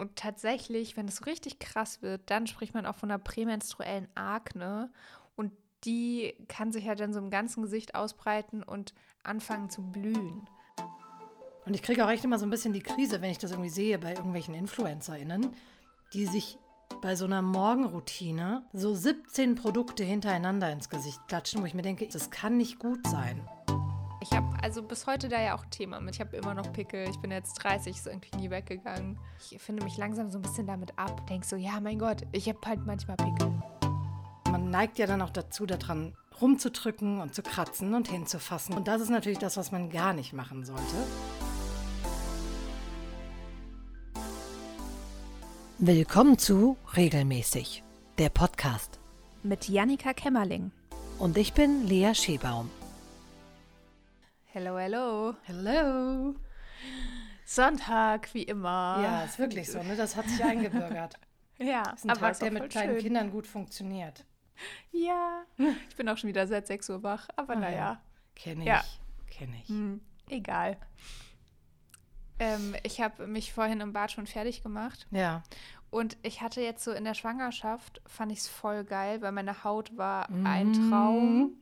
Und 0.00 0.16
tatsächlich, 0.16 0.96
wenn 0.96 1.08
es 1.08 1.16
so 1.16 1.24
richtig 1.24 1.58
krass 1.58 2.00
wird, 2.00 2.22
dann 2.30 2.46
spricht 2.46 2.72
man 2.72 2.86
auch 2.86 2.94
von 2.94 3.10
einer 3.10 3.18
prämenstruellen 3.18 4.08
Akne. 4.14 4.90
Und 5.36 5.52
die 5.84 6.34
kann 6.48 6.72
sich 6.72 6.86
ja 6.86 6.94
dann 6.94 7.12
so 7.12 7.18
im 7.18 7.28
ganzen 7.28 7.62
Gesicht 7.62 7.94
ausbreiten 7.94 8.62
und 8.62 8.94
anfangen 9.24 9.68
zu 9.68 9.82
blühen. 9.82 10.48
Und 11.66 11.74
ich 11.74 11.82
kriege 11.82 12.02
auch 12.02 12.08
echt 12.08 12.24
immer 12.24 12.38
so 12.38 12.46
ein 12.46 12.50
bisschen 12.50 12.72
die 12.72 12.80
Krise, 12.80 13.20
wenn 13.20 13.30
ich 13.30 13.36
das 13.36 13.50
irgendwie 13.50 13.68
sehe 13.68 13.98
bei 13.98 14.14
irgendwelchen 14.14 14.54
InfluencerInnen, 14.54 15.54
die 16.14 16.24
sich 16.24 16.58
bei 17.02 17.14
so 17.14 17.26
einer 17.26 17.42
Morgenroutine 17.42 18.64
so 18.72 18.94
17 18.94 19.54
Produkte 19.54 20.02
hintereinander 20.02 20.72
ins 20.72 20.88
Gesicht 20.88 21.20
klatschen, 21.28 21.60
wo 21.60 21.66
ich 21.66 21.74
mir 21.74 21.82
denke, 21.82 22.08
das 22.08 22.30
kann 22.30 22.56
nicht 22.56 22.78
gut 22.78 23.06
sein. 23.06 23.46
Ich 24.22 24.32
habe 24.32 24.46
also 24.62 24.82
bis 24.82 25.06
heute 25.06 25.30
da 25.30 25.40
ja 25.40 25.56
auch 25.56 25.64
ein 25.64 25.70
Thema 25.70 25.98
mit. 25.98 26.16
Ich 26.16 26.20
habe 26.20 26.36
immer 26.36 26.52
noch 26.52 26.70
Pickel. 26.74 27.08
Ich 27.08 27.16
bin 27.20 27.30
jetzt 27.30 27.54
30, 27.54 27.96
ist 27.96 28.06
irgendwie 28.06 28.36
nie 28.36 28.50
weggegangen. 28.50 29.18
Ich 29.50 29.60
finde 29.62 29.82
mich 29.82 29.96
langsam 29.96 30.30
so 30.30 30.38
ein 30.38 30.42
bisschen 30.42 30.66
damit 30.66 30.92
ab. 30.98 31.26
Denk 31.26 31.42
so, 31.42 31.56
ja, 31.56 31.80
mein 31.80 31.98
Gott, 31.98 32.26
ich 32.32 32.46
habe 32.46 32.58
halt 32.66 32.84
manchmal 32.84 33.16
Pickel. 33.16 33.50
Man 34.50 34.68
neigt 34.68 34.98
ja 34.98 35.06
dann 35.06 35.22
auch 35.22 35.30
dazu, 35.30 35.64
daran 35.64 36.14
rumzudrücken 36.38 37.20
und 37.20 37.34
zu 37.34 37.42
kratzen 37.42 37.94
und 37.94 38.08
hinzufassen. 38.08 38.76
Und 38.76 38.88
das 38.88 39.00
ist 39.00 39.08
natürlich 39.08 39.38
das, 39.38 39.56
was 39.56 39.72
man 39.72 39.88
gar 39.88 40.12
nicht 40.12 40.34
machen 40.34 40.66
sollte. 40.66 40.82
Willkommen 45.78 46.36
zu 46.36 46.76
Regelmäßig, 46.94 47.82
der 48.18 48.28
Podcast. 48.28 49.00
Mit 49.42 49.70
Jannika 49.70 50.12
Kämmerling. 50.12 50.72
Und 51.18 51.38
ich 51.38 51.54
bin 51.54 51.86
Lea 51.86 52.14
Schebaum. 52.14 52.68
Hello, 54.52 54.78
hello. 54.78 55.34
Hello. 55.44 56.34
Sonntag, 57.44 58.32
wie 58.34 58.42
immer. 58.44 59.00
Ja, 59.02 59.24
ist 59.24 59.38
wirklich 59.38 59.70
so, 59.70 59.82
ne? 59.82 59.96
Das 59.96 60.16
hat 60.16 60.28
sich 60.28 60.42
eingebürgert. 60.42 61.14
ja, 61.58 61.82
Das 61.84 62.00
ist 62.00 62.04
ein 62.04 62.10
aber 62.10 62.20
Tag, 62.32 62.40
der 62.40 62.50
mit 62.52 62.70
kleinen 62.70 62.92
schön. 62.94 63.02
Kindern 63.02 63.30
gut 63.30 63.46
funktioniert. 63.46 64.24
Ja, 64.92 65.42
ich 65.88 65.96
bin 65.96 66.08
auch 66.08 66.18
schon 66.18 66.28
wieder 66.28 66.46
seit 66.46 66.66
6 66.66 66.90
Uhr 66.90 67.02
wach, 67.02 67.28
aber 67.36 67.54
Ah, 67.54 67.60
naja, 67.60 67.76
ja. 67.76 68.02
Kenne 68.34 68.60
ich. 68.62 68.66
Ja. 68.66 68.84
Kenne 69.30 69.56
ich. 69.62 69.68
hm, 69.68 70.00
egal. 70.28 70.76
Ähm, 72.38 72.74
ich 72.82 73.00
habe 73.00 73.26
mich 73.26 73.52
vorhin 73.52 73.80
im 73.80 73.92
Bad 73.92 74.12
schon 74.12 74.26
fertig 74.26 74.62
gemacht 74.62 75.06
Ja. 75.10 75.42
und 75.90 76.16
ich 76.22 76.40
hatte 76.42 76.60
jetzt 76.60 76.84
so 76.84 76.92
in 76.92 77.04
der 77.04 77.14
Schwangerschaft, 77.14 78.00
fand 78.06 78.32
ich 78.32 78.38
es 78.40 78.48
voll 78.48 78.84
geil, 78.84 79.22
weil 79.22 79.32
meine 79.32 79.64
Haut 79.64 79.96
war 79.96 80.30
Mhm. 80.30 80.46
ein 80.46 80.72
Traum. 80.72 81.52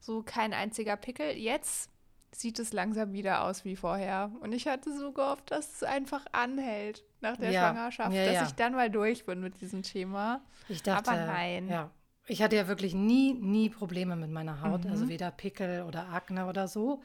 So 0.00 0.22
kein 0.22 0.52
einziger 0.52 0.96
Pickel. 0.96 1.36
Jetzt 1.36 1.90
sieht 2.34 2.58
es 2.58 2.72
langsam 2.72 3.12
wieder 3.12 3.44
aus 3.44 3.64
wie 3.64 3.76
vorher. 3.76 4.30
Und 4.40 4.52
ich 4.52 4.66
hatte 4.66 4.96
so 4.96 5.12
gehofft, 5.12 5.50
dass 5.50 5.74
es 5.76 5.82
einfach 5.82 6.24
anhält 6.32 7.04
nach 7.20 7.36
der 7.36 7.50
Ja, 7.50 7.68
Schwangerschaft, 7.72 8.12
ja, 8.14 8.24
dass 8.24 8.34
ja. 8.34 8.44
ich 8.46 8.52
dann 8.52 8.72
mal 8.72 8.90
durch 8.90 9.26
bin 9.26 9.40
mit 9.40 9.60
diesem 9.60 9.82
Thema. 9.82 10.40
Ich 10.68 10.82
dachte, 10.82 11.10
Aber 11.10 11.26
nein. 11.26 11.68
Ja. 11.68 11.90
Ich 12.26 12.40
hatte 12.42 12.56
ja 12.56 12.68
wirklich 12.68 12.94
nie, 12.94 13.34
nie 13.34 13.68
Probleme 13.68 14.14
mit 14.16 14.30
meiner 14.30 14.62
Haut, 14.62 14.84
Mhm. 14.84 14.90
also 14.92 15.08
weder 15.08 15.30
Pickel 15.30 15.82
oder 15.82 16.08
Akne 16.10 16.46
oder 16.46 16.68
so. 16.68 17.02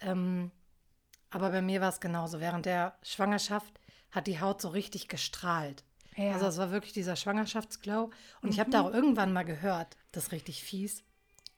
Ähm, 0.00 0.50
aber 1.30 1.50
bei 1.50 1.62
mir 1.62 1.80
war 1.80 1.88
es 1.88 2.00
genauso. 2.00 2.40
Während 2.40 2.66
der 2.66 2.96
Schwangerschaft 3.02 3.80
hat 4.10 4.26
die 4.26 4.40
Haut 4.40 4.60
so 4.60 4.68
richtig 4.68 5.08
gestrahlt. 5.08 5.84
Ja. 6.16 6.32
Also 6.32 6.46
es 6.46 6.58
war 6.58 6.70
wirklich 6.70 6.92
dieser 6.92 7.14
Schwangerschaftsglow. 7.16 8.10
Und 8.42 8.48
ich 8.50 8.58
habe 8.58 8.68
Mhm. 8.70 8.72
da 8.72 8.80
auch 8.82 8.92
irgendwann 8.92 9.32
mal 9.32 9.44
gehört, 9.44 9.96
das 10.12 10.24
ist 10.24 10.32
richtig 10.32 10.62
fies, 10.64 11.04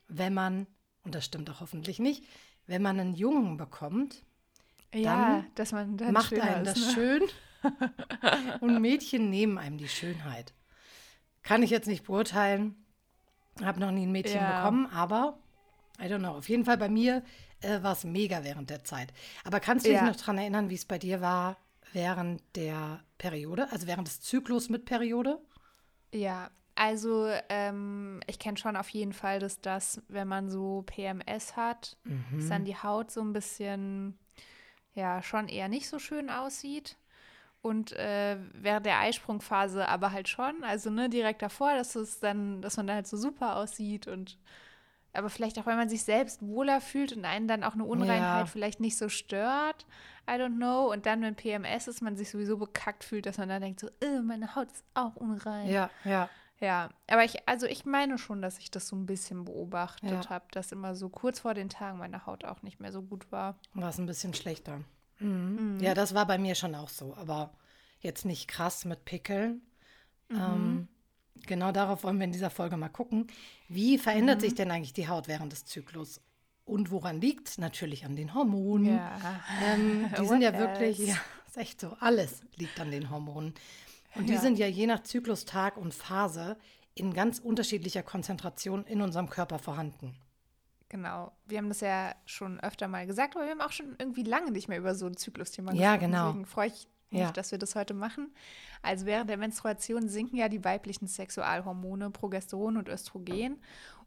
wenn 0.09 0.35
man, 0.35 0.67
und 1.05 1.15
das 1.15 1.25
stimmt 1.25 1.49
auch 1.51 1.61
hoffentlich 1.61 1.99
nicht, 1.99 2.25
wenn 2.69 2.83
man 2.83 3.01
einen 3.01 3.15
Jungen 3.15 3.57
bekommt, 3.57 4.23
ja, 4.95 5.45
dass 5.57 5.73
man 5.73 5.97
dann 5.97 6.13
macht 6.13 6.33
einem 6.39 6.65
ist, 6.65 6.77
das 6.77 6.87
ne? 6.87 6.93
schön 6.93 7.23
und 8.61 8.81
Mädchen 8.81 9.29
nehmen 9.31 9.59
einem 9.59 9.79
die 9.79 9.89
Schönheit. 9.89 10.55
Kann 11.43 11.63
ich 11.63 11.71
jetzt 11.71 11.89
nicht 11.89 12.05
beurteilen. 12.07 12.77
Habe 13.63 13.81
noch 13.81 13.91
nie 13.91 14.07
ein 14.07 14.13
Mädchen 14.13 14.43
Ja. 14.43 14.55
bekommen, 14.55 14.87
aber 14.87 15.39
I 16.01 16.05
don't 16.05 16.19
know. 16.21 16.37
Auf 16.37 16.49
jeden 16.49 16.65
Fall 16.65 16.79
bei 16.79 16.89
mir 16.89 17.25
äh, 17.61 17.83
war 17.83 17.93
es 17.93 18.05
mega 18.05 18.45
während 18.45 18.71
der 18.71 18.85
Zeit. 18.85 19.13
Aber 19.45 19.59
kannst 19.59 19.87
du 19.87 19.91
dich 19.91 19.99
Ja. 19.99 20.07
noch 20.07 20.17
daran 20.17 20.39
erinnern, 20.39 20.71
wie 20.71 20.77
es 20.77 20.85
bei 20.85 20.99
dir 20.99 21.21
war 21.21 21.57
während 21.93 22.43
der 22.55 23.03
Periode, 23.17 23.71
also 23.73 23.87
während 23.87 24.07
des 24.07 24.21
Zyklus 24.21 24.69
mit 24.69 24.85
Periode? 24.85 25.41
Ja, 26.15 26.51
also 26.79 27.29
ähm, 27.49 28.21
ich 28.27 28.39
kenne 28.39 28.57
schon 28.57 28.77
auf 28.77 28.89
jeden 28.91 29.13
Fall, 29.13 29.39
dass 29.41 29.61
das, 29.61 30.01
wenn 30.09 30.29
man 30.29 30.49
so 30.49 30.83
PMS 30.87 31.57
hat, 31.57 31.97
dass 32.05 32.47
Mhm. 32.47 32.49
dann 32.49 32.65
die 32.65 32.77
Haut 32.77 33.11
so 33.11 33.21
ein 33.21 33.33
bisschen, 33.33 34.19
ja, 34.95 35.23
schon 35.23 35.49
eher 35.49 35.69
nicht 35.69 35.89
so 35.89 35.99
schön 35.99 36.31
aussieht. 36.31 36.97
Und 37.61 37.93
äh, 37.93 38.37
während 38.55 38.87
der 38.87 39.01
Eisprungphase 39.01 39.89
aber 39.89 40.13
halt 40.13 40.29
schon, 40.29 40.63
also 40.63 40.91
ne, 40.91 41.09
direkt 41.09 41.43
davor, 41.43 41.75
dass 41.75 41.97
es 41.97 42.21
dann, 42.21 42.63
dass 42.63 42.77
man 42.77 42.87
dann 42.87 42.97
halt 42.97 43.07
so 43.09 43.17
super 43.17 43.57
aussieht 43.57 44.07
und 44.07 44.39
aber 45.15 45.31
vielleicht 45.31 45.59
auch, 45.59 45.67
wenn 45.67 45.77
man 45.79 45.89
sich 45.89 46.05
selbst 46.05 46.47
wohler 46.47 46.81
fühlt 46.81 47.13
und 47.17 47.25
einen 47.25 47.49
dann 47.49 47.65
auch 47.65 47.73
eine 47.73 47.85
Unreinheit 47.85 48.41
Ja. 48.41 48.47
vielleicht 48.47 48.79
nicht 48.79 48.97
so 48.97 49.09
stört. 49.09 49.87
I 50.29 50.35
don't 50.35 50.57
know. 50.57 50.93
Und 50.93 51.07
dann, 51.07 51.23
wenn 51.23 51.35
PMS 51.35 51.89
ist, 51.89 52.03
man 52.03 52.15
sich 52.17 52.31
sowieso 52.31 52.59
bekackt 52.59 53.03
fühlt, 53.03 53.27
dass 53.27 53.39
man 53.39 53.49
dann 53.49 53.63
denkt, 53.63 53.81
so, 53.81 53.89
äh, 54.01 54.21
meine 54.23 54.55
Haut 54.55 54.71
ist 54.71 54.85
auch 54.95 55.17
unrein. 55.17 55.69
Ja, 55.69 55.91
ja. 56.05 56.29
Ja, 56.61 56.91
aber 57.07 57.25
ich, 57.25 57.49
also 57.49 57.67
ich 57.67 57.85
meine 57.85 58.19
schon, 58.19 58.43
dass 58.43 58.59
ich 58.59 58.71
das 58.71 58.89
so 58.89 58.97
ein 58.97 59.07
bisschen 59.07 59.45
beobachtet 59.45 60.11
Ja. 60.11 60.29
habe, 60.29 60.47
dass 60.51 60.73
immer 60.73 60.97
so 60.97 61.09
kurz 61.09 61.41
vor 61.41 61.55
den 61.55 61.69
Tagen 61.69 61.99
meine 61.99 62.27
Haut 62.27 62.45
auch 62.45 62.63
nicht 62.63 62.81
mehr 62.81 62.91
so 62.93 63.03
gut 63.03 63.31
war. 63.31 63.57
War 63.75 63.91
es 63.91 63.99
ein 63.99 64.07
bisschen 64.07 64.35
schlechter. 64.35 64.81
Mhm. 65.21 65.79
Ja, 65.81 65.95
das 65.95 66.15
war 66.15 66.27
bei 66.27 66.39
mir 66.39 66.55
schon 66.55 66.75
auch 66.75 66.89
so, 66.89 67.15
aber 67.17 67.53
jetzt 68.01 68.25
nicht 68.25 68.49
krass 68.49 68.85
mit 68.85 69.05
Pickeln. 69.05 69.63
Ähm, 70.31 70.89
genau 71.47 71.73
darauf 71.73 72.03
wollen 72.05 72.19
wir 72.19 72.25
in 72.25 72.33
dieser 72.33 72.51
Folge 72.51 72.77
mal 72.77 72.89
gucken. 72.89 73.29
Wie 73.69 73.99
verändert 73.99 74.41
sich 74.41 74.55
denn 74.55 74.71
eigentlich 74.71 74.93
die 74.93 75.09
Haut 75.09 75.29
während 75.29 75.53
des 75.53 75.65
Zyklus? 75.65 76.21
Und 76.65 76.91
woran 76.91 77.21
liegt 77.21 77.49
es? 77.49 77.59
Natürlich 77.59 78.05
an 78.05 78.15
den 78.15 78.35
Hormonen. 78.35 78.97
Ja. 78.97 79.41
Ähm, 79.65 80.11
die 80.21 80.27
sind 80.29 80.43
ja 80.43 80.53
wirklich, 80.59 80.99
ja, 80.99 81.17
ist 81.47 81.57
echt 81.57 81.81
so, 81.81 81.97
alles 82.01 82.43
liegt 82.57 82.79
an 82.79 82.91
den 82.91 83.11
Hormonen. 83.11 83.55
Und 84.15 84.29
die 84.29 84.35
Ja. 84.35 84.41
sind 84.41 84.59
ja 84.59 84.67
je 84.67 84.87
nach 84.87 85.03
Zyklustag 85.03 85.77
und 85.77 85.95
Phase 85.95 86.57
in 86.95 87.13
ganz 87.15 87.39
unterschiedlicher 87.39 88.03
Konzentration 88.03 88.85
in 88.85 89.01
unserem 89.03 89.29
Körper 89.31 89.59
vorhanden. 89.59 90.17
Genau. 90.89 91.33
Wir 91.47 91.59
haben 91.59 91.69
das 91.69 91.81
ja 91.81 92.15
schon 92.25 92.59
öfter 92.61 92.89
mal 92.89 93.07
gesagt, 93.07 93.37
aber 93.37 93.45
wir 93.45 93.53
haben 93.53 93.61
auch 93.61 93.73
schon 93.73 93.95
irgendwie 93.99 94.23
lange 94.23 94.51
nicht 94.51 94.69
mehr 94.69 94.79
über 94.79 94.95
so 94.95 95.07
ein 95.07 95.17
Zyklusthema 95.17 95.73
Ja, 95.75 95.93
gesprochen. 95.97 96.11
genau. 96.13 96.27
Deswegen 96.29 96.47
freue 96.47 96.69
ich 96.69 96.89
mich, 97.11 97.21
Ja. 97.21 97.31
dass 97.33 97.51
wir 97.51 97.59
das 97.59 97.75
heute 97.75 97.93
machen. 97.95 98.35
Also 98.83 99.05
während 99.07 99.29
der 99.29 99.37
Menstruation 99.37 100.09
sinken 100.09 100.37
ja 100.37 100.49
die 100.49 100.65
weiblichen 100.65 101.07
Sexualhormone 101.07 102.11
Progesteron 102.11 102.79
und 102.79 102.89
Östrogen 102.89 103.61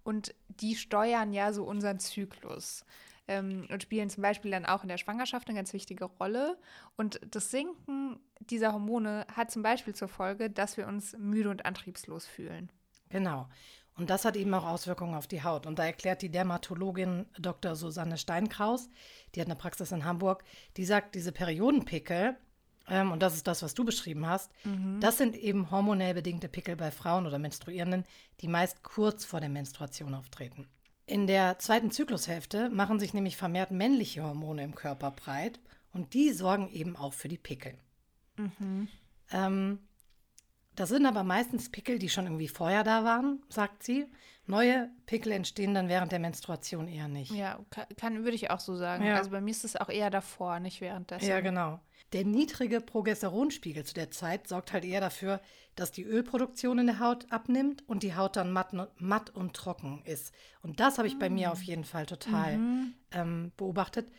und 0.03 0.33
die 0.49 0.75
steuern 0.75 1.33
ja 1.33 1.53
so 1.53 1.63
unseren 1.63 1.99
Zyklus. 1.99 2.83
Ähm, 3.27 3.67
und 3.71 3.83
spielen 3.83 4.09
zum 4.09 4.23
Beispiel 4.23 4.51
dann 4.51 4.65
auch 4.65 4.83
in 4.83 4.89
der 4.89 4.97
Schwangerschaft 4.97 5.47
eine 5.47 5.57
ganz 5.57 5.73
wichtige 5.73 6.05
Rolle. 6.05 6.57
Und 6.97 7.19
das 7.29 7.51
Sinken 7.51 8.19
dieser 8.39 8.73
Hormone 8.73 9.25
hat 9.33 9.51
zum 9.51 9.63
Beispiel 9.63 9.95
zur 9.95 10.07
Folge, 10.07 10.49
dass 10.49 10.77
wir 10.77 10.87
uns 10.87 11.15
müde 11.17 11.49
und 11.49 11.65
antriebslos 11.65 12.25
fühlen. 12.25 12.71
Genau. 13.09 13.47
Und 13.97 14.09
das 14.09 14.25
hat 14.25 14.35
eben 14.35 14.53
auch 14.53 14.65
Auswirkungen 14.65 15.15
auf 15.15 15.27
die 15.27 15.43
Haut. 15.43 15.65
Und 15.65 15.77
da 15.77 15.85
erklärt 15.85 16.21
die 16.21 16.31
Dermatologin 16.31 17.25
Dr. 17.37 17.75
Susanne 17.75 18.17
Steinkraus, 18.17 18.89
die 19.35 19.41
hat 19.41 19.47
eine 19.47 19.55
Praxis 19.55 19.91
in 19.91 20.05
Hamburg, 20.05 20.43
die 20.77 20.85
sagt, 20.85 21.15
diese 21.15 21.31
Periodenpickel, 21.31 22.37
ähm, 22.87 23.11
und 23.11 23.21
das 23.21 23.35
ist 23.35 23.47
das, 23.47 23.61
was 23.61 23.73
du 23.73 23.83
beschrieben 23.83 24.25
hast, 24.25 24.51
das 24.99 25.17
sind 25.17 25.35
eben 25.35 25.69
hormonell 25.69 26.13
bedingte 26.13 26.49
Pickel 26.49 26.75
bei 26.75 26.89
Frauen 26.89 27.27
oder 27.27 27.37
Menstruierenden, 27.37 28.05
die 28.39 28.47
meist 28.47 28.81
kurz 28.81 29.23
vor 29.23 29.39
der 29.39 29.49
Menstruation 29.49 30.13
auftreten. 30.15 30.67
In 31.05 31.27
der 31.27 31.59
zweiten 31.59 31.91
Zyklushälfte 31.91 32.69
machen 32.69 32.99
sich 32.99 33.13
nämlich 33.13 33.37
vermehrt 33.37 33.71
männliche 33.71 34.23
Hormone 34.23 34.63
im 34.63 34.75
Körper 34.75 35.11
breit 35.11 35.59
und 35.93 36.13
die 36.13 36.31
sorgen 36.31 36.69
eben 36.69 36.95
auch 36.95 37.13
für 37.13 37.27
die 37.27 37.37
Pickel. 37.37 37.73
Ähm, 39.31 39.79
das 40.75 40.89
sind 40.89 41.05
aber 41.05 41.23
meistens 41.23 41.69
Pickel, 41.69 41.99
die 41.99 42.09
schon 42.09 42.25
irgendwie 42.25 42.47
vorher 42.47 42.83
da 42.83 43.03
waren, 43.03 43.43
sagt 43.49 43.83
sie. 43.83 44.05
Neue 44.51 44.89
Pickel 45.05 45.31
entstehen 45.31 45.73
dann 45.73 45.87
während 45.87 46.11
der 46.11 46.19
Menstruation 46.19 46.89
eher 46.89 47.07
nicht. 47.07 47.31
Ja, 47.31 47.57
kann, 47.69 47.85
kann 47.95 48.23
würde 48.25 48.35
ich 48.35 48.51
auch 48.51 48.59
so 48.59 48.75
sagen. 48.75 49.05
Ja. 49.05 49.15
Also 49.15 49.31
bei 49.31 49.39
mir 49.39 49.51
ist 49.51 49.63
es 49.63 49.77
auch 49.77 49.87
eher 49.87 50.09
davor, 50.09 50.59
nicht 50.59 50.81
währenddessen. 50.81 51.25
Ja, 51.25 51.39
genau. 51.39 51.79
Der 52.11 52.25
niedrige 52.25 52.81
Progesteronspiegel 52.81 53.85
zu 53.85 53.93
der 53.93 54.11
Zeit 54.11 54.49
sorgt 54.49 54.73
halt 54.73 54.83
eher 54.83 54.99
dafür, 54.99 55.39
dass 55.77 55.93
die 55.93 56.03
Ölproduktion 56.03 56.79
in 56.79 56.87
der 56.87 56.99
Haut 56.99 57.31
abnimmt 57.31 57.87
und 57.87 58.03
die 58.03 58.13
Haut 58.13 58.35
dann 58.35 58.51
matt, 58.51 58.73
matt 58.99 59.29
und 59.29 59.53
trocken 59.53 60.01
ist. 60.03 60.33
Und 60.61 60.81
das 60.81 60.97
habe 60.97 61.07
ich 61.07 61.17
bei 61.17 61.29
mir 61.29 61.53
auf 61.53 61.61
jeden 61.63 61.85
Fall 61.85 62.05
total 62.05 62.59
ähm, 63.13 63.53
beobachtet. 63.55 64.11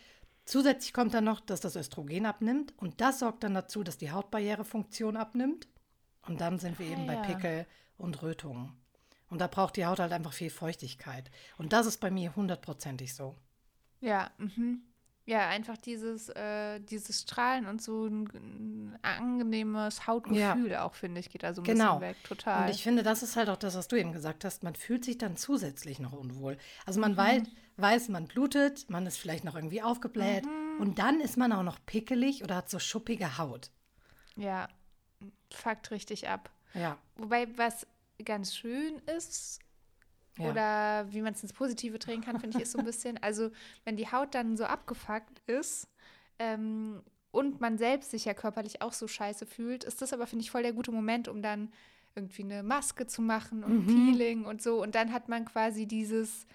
Zusätzlich 0.46 0.94
kommt 0.94 1.12
dann 1.12 1.24
noch, 1.24 1.40
dass 1.40 1.60
das 1.60 1.76
Östrogen 1.76 2.24
abnimmt 2.24 2.72
und 2.78 3.02
das 3.02 3.18
sorgt 3.18 3.44
dann 3.44 3.52
dazu, 3.52 3.84
dass 3.84 3.98
die 3.98 4.10
Hautbarrierefunktion 4.10 5.18
abnimmt. 5.18 5.68
Und 6.26 6.40
dann 6.40 6.58
sind 6.58 6.78
wir 6.78 6.86
eben 6.86 7.06
bei 7.06 7.14
ja. 7.16 7.22
Pickel 7.22 7.66
und 7.98 8.22
Rötungen. 8.22 8.81
Und 9.32 9.40
da 9.40 9.46
braucht 9.46 9.76
die 9.76 9.86
Haut 9.86 9.98
halt 9.98 10.12
einfach 10.12 10.34
viel 10.34 10.50
Feuchtigkeit. 10.50 11.30
Und 11.56 11.72
das 11.72 11.86
ist 11.86 11.98
bei 12.00 12.10
mir 12.10 12.36
hundertprozentig 12.36 13.14
so. 13.14 13.34
Ja, 14.00 14.30
mhm. 14.36 14.82
Ja, 15.24 15.48
einfach 15.48 15.76
dieses, 15.78 16.28
äh, 16.30 16.80
dieses 16.80 17.22
Strahlen 17.22 17.66
und 17.66 17.80
so 17.80 18.06
ein, 18.06 18.98
angenehmes 19.02 20.06
Hautgefühl 20.06 20.76
auch, 20.76 20.94
finde 20.94 21.20
ich, 21.20 21.30
geht 21.30 21.44
da 21.44 21.54
so 21.54 21.62
ein 21.62 21.64
Genau. 21.64 21.98
bisschen 21.98 22.10
weg. 22.10 22.16
Total. 22.24 22.64
Und 22.64 22.70
ich 22.74 22.82
finde, 22.82 23.02
das 23.04 23.22
ist 23.22 23.36
halt 23.36 23.48
auch 23.48 23.56
das, 23.56 23.74
was 23.76 23.86
du 23.88 23.96
eben 23.96 24.12
gesagt 24.12 24.44
hast. 24.44 24.64
Man 24.64 24.74
fühlt 24.74 25.04
sich 25.04 25.18
dann 25.18 25.36
zusätzlich 25.36 25.98
noch 26.00 26.12
unwohl. 26.12 26.58
Also 26.86 26.98
Mhm. 26.98 27.02
man 27.02 27.16
weiß, 27.16 27.42
weiß, 27.76 28.08
man 28.10 28.26
blutet, 28.26 28.90
man 28.90 29.06
ist 29.06 29.16
vielleicht 29.16 29.44
noch 29.44 29.54
irgendwie 29.54 29.80
aufgebläht 29.80 30.44
Mhm. 30.44 30.80
und 30.80 30.98
dann 30.98 31.20
ist 31.20 31.36
man 31.38 31.52
auch 31.52 31.62
noch 31.62 31.78
pickelig 31.86 32.42
oder 32.44 32.56
hat 32.56 32.68
so 32.68 32.78
schuppige 32.78 33.38
Haut. 33.38 33.70
ja, 34.36 34.68
fuckt 35.52 35.90
richtig 35.90 36.28
ab. 36.28 36.50
Ja. 36.74 36.96
Wobei, 37.16 37.46
was 37.56 37.86
ganz 38.24 38.54
schön 38.54 38.98
ist, 39.16 39.58
ja. 40.38 40.50
oder 40.50 41.12
wie 41.12 41.22
man 41.22 41.34
es 41.34 41.42
ins 41.42 41.52
Positive 41.52 41.98
drehen 41.98 42.20
kann, 42.22 42.38
finde 42.40 42.56
ich, 42.56 42.62
ist 42.62 42.72
so 42.72 42.78
ein 42.78 42.84
bisschen, 42.84 43.18
also 43.22 43.50
wenn 43.84 43.96
die 43.96 44.10
Haut 44.10 44.34
dann 44.34 44.56
so 44.56 44.64
abgefuckt 44.64 45.40
ist 45.46 45.88
ähm, 46.38 47.02
und 47.30 47.60
man 47.60 47.78
selbst 47.78 48.10
sich 48.10 48.24
ja 48.24 48.34
körperlich 48.34 48.82
auch 48.82 48.92
so 48.92 49.08
scheiße 49.08 49.46
fühlt, 49.46 49.84
ist 49.84 50.02
das 50.02 50.12
aber, 50.12 50.26
finde 50.26 50.44
ich, 50.44 50.50
voll 50.50 50.62
der 50.62 50.72
gute 50.72 50.92
Moment, 50.92 51.28
um 51.28 51.42
dann 51.42 51.72
irgendwie 52.14 52.42
eine 52.44 52.62
Maske 52.62 53.06
zu 53.06 53.22
machen 53.22 53.64
und 53.64 53.86
Mhm. 53.86 53.86
Peeling 53.86 54.44
und 54.44 54.62
so. 54.62 54.82
Und 54.82 54.94
dann 54.94 55.12
hat 55.12 55.28
man 55.30 55.46
quasi 55.46 55.86
dieses, 55.86 56.46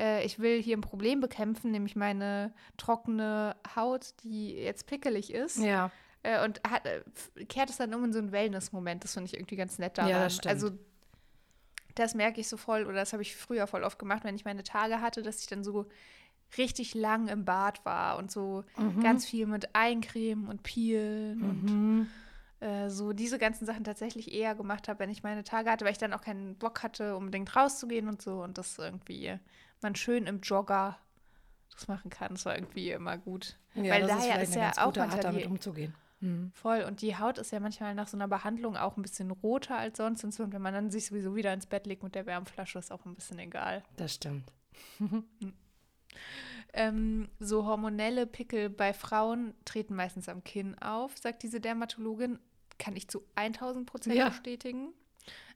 äh, 0.00 0.24
ich 0.24 0.38
will 0.38 0.62
hier 0.62 0.74
ein 0.76 0.80
Problem 0.80 1.20
bekämpfen, 1.20 1.70
nämlich 1.70 1.96
meine 1.96 2.54
trockene 2.78 3.54
Haut, 3.76 4.14
die 4.24 4.52
jetzt 4.54 4.86
pickelig 4.86 5.32
ist. 5.32 5.58
ja. 5.58 5.90
Äh, 6.24 6.44
und 6.44 6.60
hat, 6.66 6.86
äh, 6.86 7.02
kehrt 7.46 7.68
es 7.68 7.78
dann 7.78 7.92
um 7.94 8.04
in 8.04 8.12
so 8.12 8.20
einen 8.20 8.30
Wellness-Moment. 8.30 9.02
Das 9.02 9.14
finde 9.14 9.26
ich 9.26 9.34
irgendwie 9.34 9.56
ganz 9.56 9.80
nett 9.80 9.98
daran. 9.98 10.10
Ja, 10.12 10.22
das 10.22 10.36
stimmt. 10.36 10.54
Also 10.54 10.70
das 11.94 12.14
merke 12.14 12.40
ich 12.40 12.48
so 12.48 12.56
voll, 12.56 12.84
oder 12.84 12.94
das 12.94 13.12
habe 13.12 13.22
ich 13.22 13.36
früher 13.36 13.66
voll 13.66 13.84
oft 13.84 13.98
gemacht, 13.98 14.24
wenn 14.24 14.34
ich 14.34 14.44
meine 14.44 14.62
Tage 14.62 15.00
hatte, 15.00 15.22
dass 15.22 15.40
ich 15.40 15.46
dann 15.46 15.64
so 15.64 15.86
richtig 16.58 16.94
lang 16.94 17.28
im 17.28 17.44
Bad 17.44 17.84
war 17.84 18.18
und 18.18 18.30
so 18.30 18.64
ganz 19.00 19.24
viel 19.24 19.46
mit 19.46 19.74
Eincremen 19.74 20.48
und 20.48 20.62
Peelen 20.62 21.42
und 21.42 21.70
Mhm. 21.70 22.06
äh, 22.60 22.90
so 22.90 23.12
diese 23.12 23.38
ganzen 23.38 23.64
Sachen 23.64 23.84
tatsächlich 23.84 24.32
eher 24.32 24.54
gemacht 24.54 24.86
habe, 24.88 24.98
wenn 25.00 25.10
ich 25.10 25.22
meine 25.22 25.44
Tage 25.44 25.70
hatte, 25.70 25.84
weil 25.84 25.92
ich 25.92 25.98
dann 25.98 26.12
auch 26.12 26.20
keinen 26.20 26.56
Bock 26.56 26.82
hatte, 26.82 27.16
unbedingt 27.16 27.56
rauszugehen 27.56 28.06
und 28.08 28.20
so 28.22 28.42
und 28.42 28.58
das 28.58 28.78
irgendwie 28.78 29.38
man 29.80 29.96
schön 29.96 30.26
im 30.26 30.40
Jogger 30.40 30.98
das 31.74 31.88
machen 31.88 32.10
kann. 32.10 32.34
Das 32.34 32.44
war 32.44 32.54
irgendwie 32.54 32.90
immer 32.90 33.16
gut. 33.18 33.56
Ja, 33.74 33.84
weil 33.90 34.06
daher 34.06 34.40
ist 34.40 34.52
eine 34.52 34.66
ja 34.66 34.72
auch 34.72 34.96
Art, 34.96 35.24
damit 35.24 35.46
umzugehen. 35.46 35.94
Mhm. 36.22 36.50
Voll. 36.54 36.84
Und 36.84 37.02
die 37.02 37.16
Haut 37.18 37.36
ist 37.38 37.52
ja 37.52 37.60
manchmal 37.60 37.94
nach 37.94 38.08
so 38.08 38.16
einer 38.16 38.28
Behandlung 38.28 38.76
auch 38.76 38.96
ein 38.96 39.02
bisschen 39.02 39.30
roter 39.30 39.76
als 39.76 39.98
sonst 39.98 40.24
und 40.24 40.32
so. 40.32 40.42
Und 40.44 40.52
wenn 40.54 40.62
man 40.62 40.72
dann 40.72 40.90
sich 40.90 41.06
sowieso 41.06 41.34
wieder 41.36 41.52
ins 41.52 41.66
Bett 41.66 41.86
legt 41.86 42.02
mit 42.02 42.14
der 42.14 42.24
Wärmflasche, 42.26 42.78
ist 42.78 42.90
auch 42.92 43.04
ein 43.04 43.14
bisschen 43.14 43.38
egal. 43.38 43.82
Das 43.96 44.14
stimmt. 44.14 44.50
Ähm, 46.74 47.28
so 47.38 47.66
hormonelle 47.66 48.26
Pickel 48.26 48.70
bei 48.70 48.92
Frauen 48.94 49.54
treten 49.64 49.94
meistens 49.94 50.28
am 50.28 50.42
Kinn 50.42 50.76
auf, 50.78 51.18
sagt 51.18 51.42
diese 51.42 51.60
Dermatologin. 51.60 52.38
Kann 52.78 52.96
ich 52.96 53.08
zu 53.08 53.22
1000 53.34 53.86
Prozent 53.86 54.16
Ja. 54.16 54.28
bestätigen. 54.30 54.92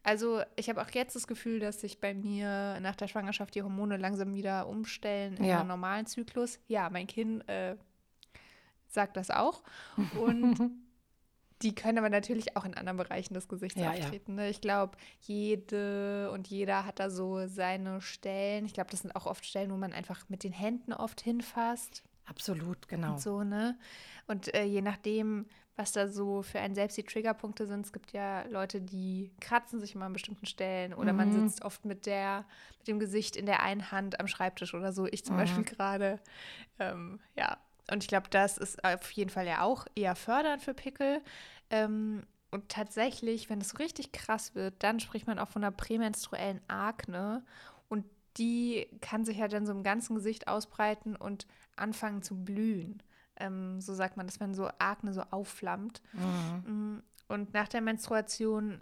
Also 0.02 0.42
ich 0.54 0.69
habe 0.69 0.80
auch 0.82 0.90
jetzt 0.90 1.16
das 1.16 1.26
Gefühl, 1.26 1.58
dass 1.58 1.80
sich 1.80 2.00
bei 2.00 2.14
mir 2.14 2.78
nach 2.80 2.94
der 2.96 3.08
Schwangerschaft 3.08 3.54
die 3.54 3.62
Hormone 3.62 3.96
langsam 3.96 4.34
wieder 4.34 4.69
umstellen 4.69 5.36
in 5.38 5.44
Ja. 5.44 5.60
einen 5.60 5.69
normalen 5.69 6.06
Zyklus. 6.06 6.60
Ja, 6.69 6.88
mein 6.90 7.06
Kinn 7.06 7.40
äh, 7.48 7.76
sagt 8.88 9.16
das 9.16 9.30
auch. 9.30 9.62
Und 10.18 10.58
die 11.62 11.74
können 11.74 11.98
aber 11.98 12.10
natürlich 12.10 12.56
auch 12.56 12.64
in 12.64 12.74
anderen 12.74 12.98
Bereichen 12.98 13.34
des 13.34 13.48
Gesichts 13.48 13.80
Ja, 13.80 13.94
ja. 13.94 14.04
auftreten. 14.04 14.34
Ne? 14.34 14.48
Ich 14.50 14.60
glaube, 14.60 14.96
jede 15.20 16.30
und 16.32 16.48
jeder 16.48 16.84
hat 16.84 17.00
da 17.00 17.08
so 17.10 17.46
seine 17.46 18.00
Stellen. 18.00 18.64
Ich 18.66 18.74
glaube, 18.74 18.90
das 18.90 19.00
sind 19.00 19.16
auch 19.16 19.26
oft 19.26 19.44
Stellen, 19.46 19.70
wo 19.70 19.76
man 19.76 19.92
einfach 19.92 20.28
mit 20.28 20.44
den 20.44 20.52
Händen 20.52 20.92
oft 20.92 21.20
hinfasst 21.20 22.02
Absolut, 22.26 22.88
genau. 22.88 23.12
und 23.12 23.20
so, 23.20 23.44
ne? 23.44 23.78
Und 24.26 24.52
äh, 24.52 24.64
je 24.64 24.82
nachdem, 24.82 25.46
was 25.76 25.92
da 25.92 26.08
so 26.08 26.42
für 26.42 26.58
einen 26.58 26.74
selbst 26.74 26.96
die 26.96 27.04
Triggerpunkte 27.04 27.66
sind, 27.68 27.86
es 27.86 27.92
gibt 27.92 28.10
ja 28.12 28.42
Leute, 28.48 28.80
die 28.80 29.30
kratzen 29.40 29.78
sich 29.78 29.94
immer 29.94 30.06
an 30.06 30.12
bestimmten 30.12 30.46
Stellen 30.46 30.92
oder 30.92 31.12
man 31.12 31.28
Mhm. 31.28 31.48
sitzt 31.48 31.64
oft 31.64 31.84
mit 31.84 32.04
der, 32.04 32.44
mit 32.78 32.88
dem 32.88 32.98
Gesicht 32.98 33.36
in 33.36 33.46
der 33.46 33.62
einen 33.62 33.92
Hand 33.92 34.18
am 34.18 34.26
Schreibtisch 34.26 34.74
oder 34.74 34.92
so. 34.92 35.06
Ich 35.06 35.24
zum 35.24 35.36
Mhm. 35.36 35.40
Beispiel 35.40 35.64
gerade, 35.64 36.20
ähm, 36.80 37.20
ja. 37.36 37.58
Und 37.90 38.02
ich 38.02 38.08
glaube, 38.08 38.28
das 38.30 38.58
ist 38.58 38.82
auf 38.84 39.10
jeden 39.12 39.30
Fall 39.30 39.46
ja 39.46 39.62
auch 39.62 39.86
eher 39.94 40.16
fördernd 40.16 40.62
für 40.62 40.74
Pickel. 40.74 41.22
Ähm, 41.70 42.24
und 42.50 42.68
tatsächlich, 42.68 43.50
wenn 43.50 43.60
es 43.60 43.70
so 43.70 43.78
richtig 43.78 44.12
krass 44.12 44.54
wird, 44.54 44.82
dann 44.82 45.00
spricht 45.00 45.26
man 45.26 45.38
auch 45.38 45.48
von 45.48 45.62
einer 45.62 45.72
prämenstruellen 45.72 46.60
Akne. 46.68 47.44
Und 47.88 48.04
die 48.38 48.88
kann 49.00 49.24
sich 49.24 49.38
ja 49.38 49.48
dann 49.48 49.66
so 49.66 49.72
im 49.72 49.82
ganzen 49.82 50.16
Gesicht 50.16 50.48
ausbreiten 50.48 51.16
und 51.16 51.46
anfangen 51.76 52.22
zu 52.22 52.36
blühen. 52.36 53.02
Ähm, 53.36 53.80
so 53.80 53.94
sagt 53.94 54.16
man 54.16 54.26
das, 54.26 54.40
wenn 54.40 54.54
so 54.54 54.68
Akne 54.78 55.12
so 55.12 55.22
aufflammt. 55.30 56.02
Mhm. 56.12 56.94
Mm, 56.96 57.02
Und 57.28 57.52
nach 57.54 57.68
der 57.68 57.82
Menstruation 57.82 58.80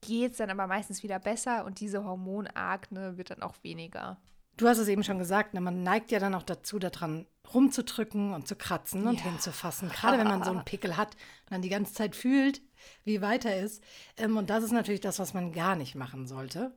geht 0.00 0.32
es 0.32 0.38
dann 0.38 0.50
aber 0.50 0.66
meistens 0.66 1.02
wieder 1.02 1.18
besser 1.18 1.64
und 1.64 1.80
diese 1.80 2.04
Hormonakne 2.04 3.16
wird 3.16 3.30
dann 3.30 3.42
auch 3.42 3.54
weniger. 3.62 4.18
Du 4.56 4.68
hast 4.68 4.78
es 4.78 4.88
eben 4.88 5.02
schon 5.02 5.18
gesagt, 5.18 5.54
ne, 5.54 5.60
man 5.60 5.82
neigt 5.82 6.10
ja 6.10 6.18
dann 6.18 6.34
auch 6.34 6.42
dazu, 6.42 6.78
daran 6.78 7.26
rumzudrücken 7.52 8.32
und 8.32 8.46
zu 8.46 8.56
kratzen 8.56 9.06
und 9.06 9.18
Ja. 9.18 9.24
hinzufassen. 9.30 9.88
Gerade 9.88 10.18
wenn 10.18 10.28
man 10.28 10.42
so 10.44 10.50
einen 10.50 10.64
Pickel 10.64 10.96
hat 10.96 11.14
und 11.46 11.52
dann 11.52 11.62
die 11.62 11.68
ganze 11.68 11.92
Zeit 11.94 12.16
fühlt, 12.16 12.60
wie 13.04 13.20
weit 13.20 13.44
er 13.44 13.60
ist. 13.60 13.82
Ähm, 14.16 14.36
und 14.36 14.50
das 14.50 14.64
ist 14.64 14.72
natürlich 14.72 15.00
das, 15.00 15.18
was 15.18 15.34
man 15.34 15.52
gar 15.52 15.76
nicht 15.76 15.94
machen 15.94 16.26
sollte. 16.26 16.74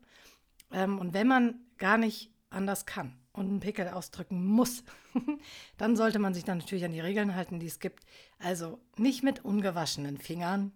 Ähm, 0.71 0.99
und 0.99 1.13
wenn 1.13 1.27
man 1.27 1.55
gar 1.77 1.97
nicht 1.97 2.31
anders 2.49 2.85
kann 2.85 3.17
und 3.33 3.47
einen 3.47 3.59
Pickel 3.59 3.89
ausdrücken 3.89 4.45
muss, 4.45 4.83
dann 5.77 5.95
sollte 5.95 6.19
man 6.19 6.33
sich 6.33 6.43
dann 6.43 6.57
natürlich 6.59 6.85
an 6.85 6.91
die 6.91 6.99
Regeln 7.01 7.35
halten, 7.35 7.59
die 7.59 7.67
es 7.67 7.79
gibt. 7.79 8.05
Also 8.39 8.79
nicht 8.97 9.23
mit 9.23 9.43
ungewaschenen 9.45 10.17
Fingern, 10.17 10.71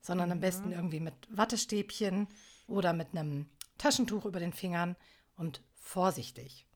sondern 0.00 0.32
am 0.32 0.40
besten 0.40 0.72
irgendwie 0.72 1.00
mit 1.00 1.14
Wattestäbchen 1.30 2.28
oder 2.66 2.92
mit 2.92 3.08
einem 3.16 3.46
Taschentuch 3.78 4.24
über 4.24 4.40
den 4.40 4.52
Fingern 4.52 4.96
und 5.36 5.62
vorsichtig. 5.90 6.66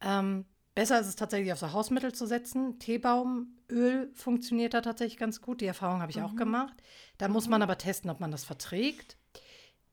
Ähm, 0.00 0.44
besser 0.74 1.00
ist 1.00 1.06
es 1.06 1.16
tatsächlich 1.16 1.52
auf 1.52 1.58
so 1.58 1.72
Hausmittel 1.72 2.12
zu 2.14 2.26
setzen. 2.26 2.78
Teebaumöl 2.78 4.10
funktioniert 4.14 4.74
da 4.74 4.82
tatsächlich 4.82 5.18
ganz 5.18 5.40
gut. 5.40 5.60
Die 5.60 5.66
Erfahrung 5.66 6.00
habe 6.02 6.10
ich 6.12 6.20
auch 6.22 6.36
gemacht. 6.36 6.74
Da 7.18 7.28
muss 7.28 7.48
man 7.48 7.62
aber 7.62 7.78
testen, 7.78 8.10
ob 8.10 8.20
man 8.20 8.30
das 8.30 8.44
verträgt. 8.44 9.16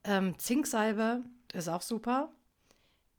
Ähm, 0.04 0.38
Zinksalbe 0.38 1.24
ist 1.54 1.70
auch 1.70 1.82
super. 1.82 2.32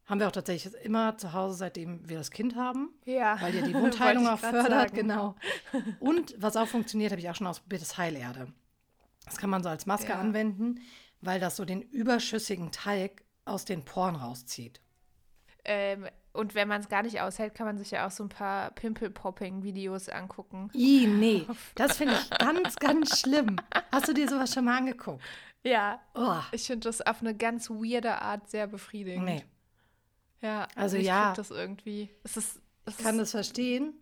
Haben 0.05 0.19
wir 0.19 0.27
auch 0.27 0.31
tatsächlich 0.31 0.71
immer 0.83 1.17
zu 1.17 1.33
Hause, 1.33 1.55
seitdem 1.57 2.07
wir 2.07 2.19
das 2.19 2.29
Kind 2.29 2.55
haben, 2.55 2.89
Ja, 3.05 3.41
weil 3.41 3.55
ja 3.55 3.63
die 3.63 3.73
Wundheilung 3.83 4.27
auch 4.27 4.37
fördert. 4.37 4.69
sagen. 4.69 4.95
Genau. 4.95 5.35
Und 5.99 6.35
was 6.37 6.55
auch 6.57 6.67
funktioniert, 6.67 7.11
habe 7.11 7.19
ich 7.21 7.27
auch 7.31 7.35
schon 7.35 7.47
ausprobiert, 7.47 7.81
ist 7.81 7.97
Heilerde. 7.97 8.53
Das 9.25 9.37
kann 9.37 9.49
man 9.49 9.63
so 9.63 9.69
als 9.69 9.87
Maske 9.87 10.09
Ja. 10.11 10.19
anwenden, 10.19 10.81
weil 11.21 11.39
das 11.39 11.55
so 11.55 11.65
den 11.65 11.81
überschüssigen 11.81 12.71
Talg 12.71 13.23
aus 13.45 13.65
den 13.65 13.83
Poren 13.83 14.15
rauszieht. 14.15 14.79
Ähm, 15.65 16.07
und 16.33 16.53
wenn 16.53 16.67
man 16.67 16.81
es 16.81 16.89
gar 16.89 17.01
nicht 17.03 17.21
aushält, 17.21 17.55
kann 17.55 17.65
man 17.65 17.77
sich 17.77 17.91
ja 17.91 18.05
auch 18.07 18.11
so 18.11 18.23
ein 18.23 18.29
paar 18.29 18.71
Pimple-Popping-Videos 18.71 20.09
angucken. 20.09 20.69
I, 20.73 21.07
nee, 21.07 21.47
das 21.75 21.97
finde 21.97 22.15
ich 22.15 22.29
ganz, 22.37 22.75
ganz 22.75 23.19
schlimm. 23.19 23.55
Hast 23.91 24.07
du 24.09 24.13
dir 24.13 24.27
sowas 24.27 24.53
schon 24.53 24.65
mal 24.65 24.77
angeguckt? 24.77 25.23
Ja, 25.63 25.99
Oh, 26.13 26.37
ich 26.51 26.67
finde 26.67 26.87
das 26.89 27.01
auf 27.01 27.21
eine 27.21 27.35
ganz 27.35 27.69
weirde 27.69 28.21
Art 28.21 28.49
sehr 28.49 28.67
befriedigend. 28.67 29.25
nee, 29.25 29.45
Ja, 30.41 30.67
Also 30.75 30.97
ich 30.97 31.05
ja. 31.07 31.33
das 31.33 31.49
irgendwie. 31.51 32.09
Es 32.23 32.37
ist, 32.37 32.59
es 32.85 32.99
ich 32.99 33.03
kann 33.03 33.17
das 33.17 33.31
verstehen, 33.31 33.93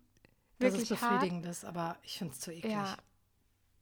dass 0.58 0.74
es 0.74 0.80
wirklich 0.80 1.00
hart. 1.00 1.12
befriedigend 1.20 1.46
ist, 1.46 1.64
aber 1.64 1.96
ich 2.02 2.18
finde 2.18 2.34
es 2.34 2.40
zu 2.40 2.52
eklig. 2.52 2.72
Ja. 2.72 2.96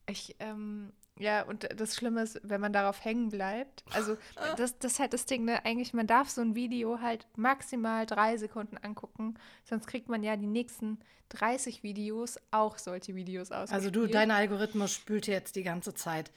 Ich, 0.06 0.36
ähm, 0.40 0.92
ja, 1.18 1.42
und 1.42 1.68
das 1.76 1.94
Schlimme 1.94 2.22
ist, 2.22 2.40
wenn 2.42 2.60
man 2.60 2.72
darauf 2.72 3.04
hängen 3.04 3.28
bleibt. 3.28 3.84
Also, 3.92 4.16
das, 4.56 4.78
das 4.78 4.92
ist 4.92 4.98
halt 4.98 5.12
das 5.12 5.26
Ding, 5.26 5.44
ne? 5.44 5.64
Eigentlich, 5.64 5.94
man 5.94 6.06
darf 6.06 6.30
so 6.30 6.40
ein 6.40 6.54
Video 6.54 7.00
halt 7.00 7.26
maximal 7.36 8.06
drei 8.06 8.36
Sekunden 8.36 8.76
angucken, 8.78 9.34
sonst 9.64 9.86
kriegt 9.86 10.08
man 10.08 10.22
ja 10.22 10.36
die 10.36 10.46
nächsten 10.46 10.98
30 11.30 11.82
Videos 11.82 12.38
auch 12.50 12.78
solche 12.78 13.14
Videos 13.14 13.52
aus. 13.52 13.70
Also 13.70 13.90
du, 13.90 14.06
dein 14.06 14.30
Algorithmus 14.30 14.92
spült 14.92 15.26
jetzt 15.26 15.56
die 15.56 15.62
ganze 15.62 15.94
Zeit 15.94 16.30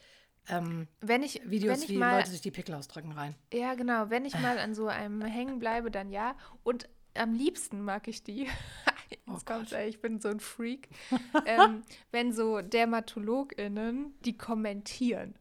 ähm, 0.47 0.87
wenn 1.01 1.23
ich, 1.23 1.41
Videos, 1.45 1.77
wenn 1.77 1.83
ich 1.83 1.89
wie 1.89 1.97
mal, 1.97 2.17
Leute 2.17 2.29
sich 2.29 2.41
die 2.41 2.51
Pickel 2.51 2.75
ausdrücken 2.75 3.11
rein. 3.11 3.35
Ja, 3.51 3.73
genau. 3.73 4.09
Wenn 4.09 4.25
ich 4.25 4.39
mal 4.39 4.59
an 4.59 4.75
so 4.75 4.87
einem 4.87 5.21
hängen 5.21 5.59
bleibe, 5.59 5.89
dann 5.89 6.11
ja. 6.11 6.35
Und 6.63 6.87
am 7.15 7.33
liebsten 7.33 7.81
mag 7.81 8.07
ich 8.07 8.23
die. 8.23 8.47
Jetzt 9.27 9.49
Oh 9.49 9.53
kommt's, 9.53 9.71
ey, 9.71 9.89
ich 9.89 10.01
bin 10.01 10.19
so 10.21 10.29
ein 10.29 10.39
Freak. 10.39 10.89
ähm, 11.45 11.83
wenn 12.11 12.31
so 12.33 12.61
DermatologInnen 12.61 14.13
die 14.23 14.37
kommentieren. 14.37 15.35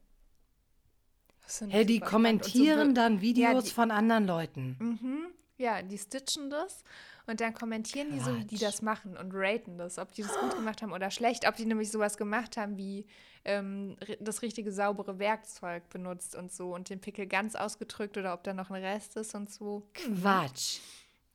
Finde 1.46 1.76
Hey, 1.76 1.84
die 1.86 1.98
so 1.98 2.04
kommentieren 2.06 2.88
be- 2.88 2.94
dann 2.94 3.20
Videos 3.20 3.64
die- 3.64 3.70
von 3.70 3.90
anderen 3.90 4.26
Leuten. 4.26 4.76
Mhm. 4.78 5.26
Ja, 5.56 5.82
die 5.82 5.98
stitchen 5.98 6.50
das 6.50 6.82
und 7.28 7.40
dann 7.40 7.54
kommentieren 7.54 8.10
die 8.10 8.18
so, 8.18 8.34
wie 8.36 8.44
die 8.44 8.56
Quatsch. 8.56 8.62
das 8.66 8.82
machen 8.82 9.16
und 9.16 9.30
raten 9.32 9.78
das, 9.78 9.98
ob 9.98 10.10
die 10.12 10.22
das 10.22 10.36
gut 10.40 10.56
gemacht 10.56 10.82
haben 10.82 10.92
oder 10.92 11.12
schlecht, 11.12 11.46
ob 11.46 11.54
die 11.54 11.64
nämlich 11.64 11.92
sowas 11.92 12.16
gemacht 12.16 12.56
haben 12.56 12.76
wie 12.76 13.06
ähm, 13.44 13.96
das 14.18 14.42
richtige 14.42 14.72
saubere 14.72 15.20
Werkzeug 15.20 15.88
benutzt 15.90 16.34
und 16.34 16.50
so 16.52 16.74
und 16.74 16.88
den 16.90 17.00
Pickel 17.00 17.26
ganz 17.28 17.54
ausgedrückt 17.54 18.16
oder 18.18 18.34
ob 18.34 18.42
da 18.42 18.52
noch 18.52 18.70
ein 18.70 18.82
Rest 18.82 19.16
ist 19.16 19.34
und 19.36 19.48
so. 19.48 19.86
Quatsch. 19.94 20.80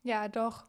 Ja, 0.03 0.27
doch. 0.27 0.65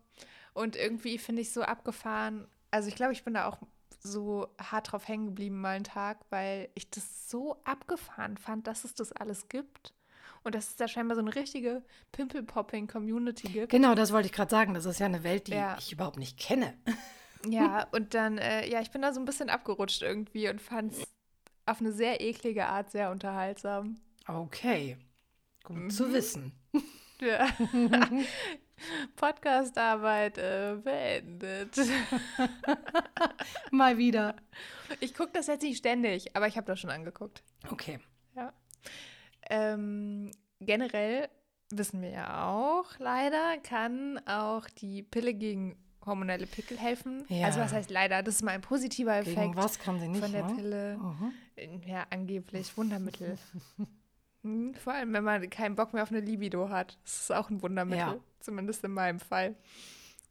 Und 0.54 0.76
irgendwie 0.76 1.19
finde 1.19 1.42
ich 1.42 1.52
so 1.52 1.62
abgefahren, 1.62 2.47
Also 2.71 2.88
ich 2.88 2.95
glaube, 2.95 3.12
ich 3.12 3.25
bin 3.25 3.35
da 3.35 3.47
auch 3.47 3.59
so 4.02 4.49
hart 4.61 4.92
drauf 4.92 5.07
hängen 5.09 5.26
geblieben 5.26 5.61
mal 5.61 5.76
einen 5.76 5.85
Tag, 5.85 6.19
weil 6.30 6.69
ich 6.75 6.88
das 6.90 7.28
so 7.28 7.61
abgefahren 7.64 8.38
fand, 8.38 8.66
dass 8.66 8.85
es 8.85 8.95
das 8.95 9.12
alles 9.12 9.49
gibt. 9.49 9.92
Und 10.42 10.54
dass 10.54 10.69
es 10.71 10.76
da 10.76 10.88
scheinbar 10.88 11.16
so 11.16 11.21
eine 11.23 11.35
richtige 11.35 11.83
Pimple-Popping-Community 12.12 13.49
gibt. 13.49 13.71
Genau, 13.71 13.95
das 13.95 14.11
wollte 14.12 14.26
ich 14.26 14.33
gerade 14.33 14.50
sagen. 14.50 14.73
Das 14.73 14.87
ist 14.87 14.99
ja 15.00 15.07
eine 15.07 15.23
Welt, 15.23 15.49
die 15.49 15.52
Ja. 15.52 15.76
ich 15.78 15.92
überhaupt 15.92 16.19
nicht 16.19 16.38
kenne. 16.38 16.73
Ja, 17.47 17.87
und 17.92 18.14
dann, 18.14 18.38
äh, 18.38 18.66
ja, 18.71 18.80
ich 18.80 18.90
bin 18.90 19.02
da 19.02 19.12
so 19.12 19.21
ein 19.21 19.26
bisschen 19.26 19.50
abgerutscht 19.50 20.02
irgendwie 20.02 20.49
und 20.49 20.61
fand 20.62 20.92
es 20.92 21.04
auf 21.66 21.80
eine 21.80 21.92
sehr 21.92 22.21
eklige 22.23 22.66
Art 22.66 22.90
sehr 22.90 23.11
unterhaltsam. 23.11 24.00
Okay, 24.26 24.97
gut 25.62 25.76
Mhm. 25.76 25.90
zu 25.90 26.12
wissen. 26.12 26.52
Ja. 27.21 27.47
Podcastarbeit 29.17 30.39
äh, 30.39 30.77
beendet. 30.83 31.77
Mal 33.71 33.99
wieder. 33.99 34.37
Ich 35.01 35.15
gucke 35.15 35.31
das 35.33 35.47
jetzt 35.47 35.63
nicht 35.63 35.79
ständig, 35.79 36.37
aber 36.37 36.47
ich 36.47 36.57
habe 36.57 36.67
das 36.67 36.81
schon 36.81 36.91
angeguckt. 36.91 37.43
Okay. 37.71 37.99
Ja. 38.35 38.53
Ähm, 39.49 40.31
generell 40.61 41.29
wissen 41.71 42.03
wir 42.03 42.11
ja 42.11 42.49
auch, 42.49 42.99
leider 42.99 43.59
kann 43.63 44.21
auch 44.27 44.69
die 44.69 45.03
Pille 45.03 45.35
gegen 45.35 45.77
hormonelle 46.05 46.47
Pickel 46.47 46.79
helfen. 46.79 47.25
Ja. 47.29 47.47
Also 47.47 47.61
was 47.61 47.73
heißt 47.73 47.91
leider? 47.91 48.23
Das 48.23 48.37
ist 48.37 48.43
mal 48.43 48.53
ein 48.53 48.63
positiver 48.63 49.17
Effekt 49.19 49.37
Gegen 49.37 49.57
was 49.57 49.79
kann 49.79 50.01
sie 50.01 50.09
nicht, 50.09 50.23
von 50.23 50.33
der 50.33 50.47
ne? 50.47 50.55
Pille. 50.55 50.99
Mhm. 50.99 51.83
Ja, 51.87 52.07
angeblich 52.11 52.77
Wundermittel. 52.77 53.39
Hm, 54.42 54.75
Vor 54.75 54.94
allem, 54.94 55.12
wenn 55.12 55.25
man 55.25 55.49
keinen 55.50 55.76
Bock 55.76 55.92
mehr 55.92 56.02
auf 56.02 56.11
eine 56.11 56.20
Libido 56.20 56.68
hat. 56.68 56.99
Das 57.04 57.20
ist 57.23 57.32
auch 57.32 57.50
ein 57.50 57.62
Wundermittel. 57.62 57.99
Ja. 57.99 58.16
Zumindest 58.40 58.82
in 58.85 58.92
meinem 58.92 59.20
Fall. 59.20 59.54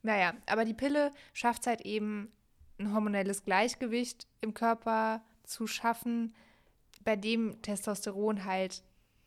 Naja, 0.02 0.34
aber 0.48 0.66
die 0.66 0.74
Pille 0.74 1.12
schafft 1.34 1.62
es 1.62 1.68
halt 1.68 1.82
eben, 1.82 2.32
ein 2.80 2.94
hormonelles 2.94 3.44
Gleichgewicht 3.44 4.26
im 4.42 4.54
Körper 4.54 5.22
zu 5.44 5.68
schaffen, 5.68 6.34
bei 7.04 7.16
dem 7.18 7.62
Testosteron 7.62 8.46
halt 8.46 8.84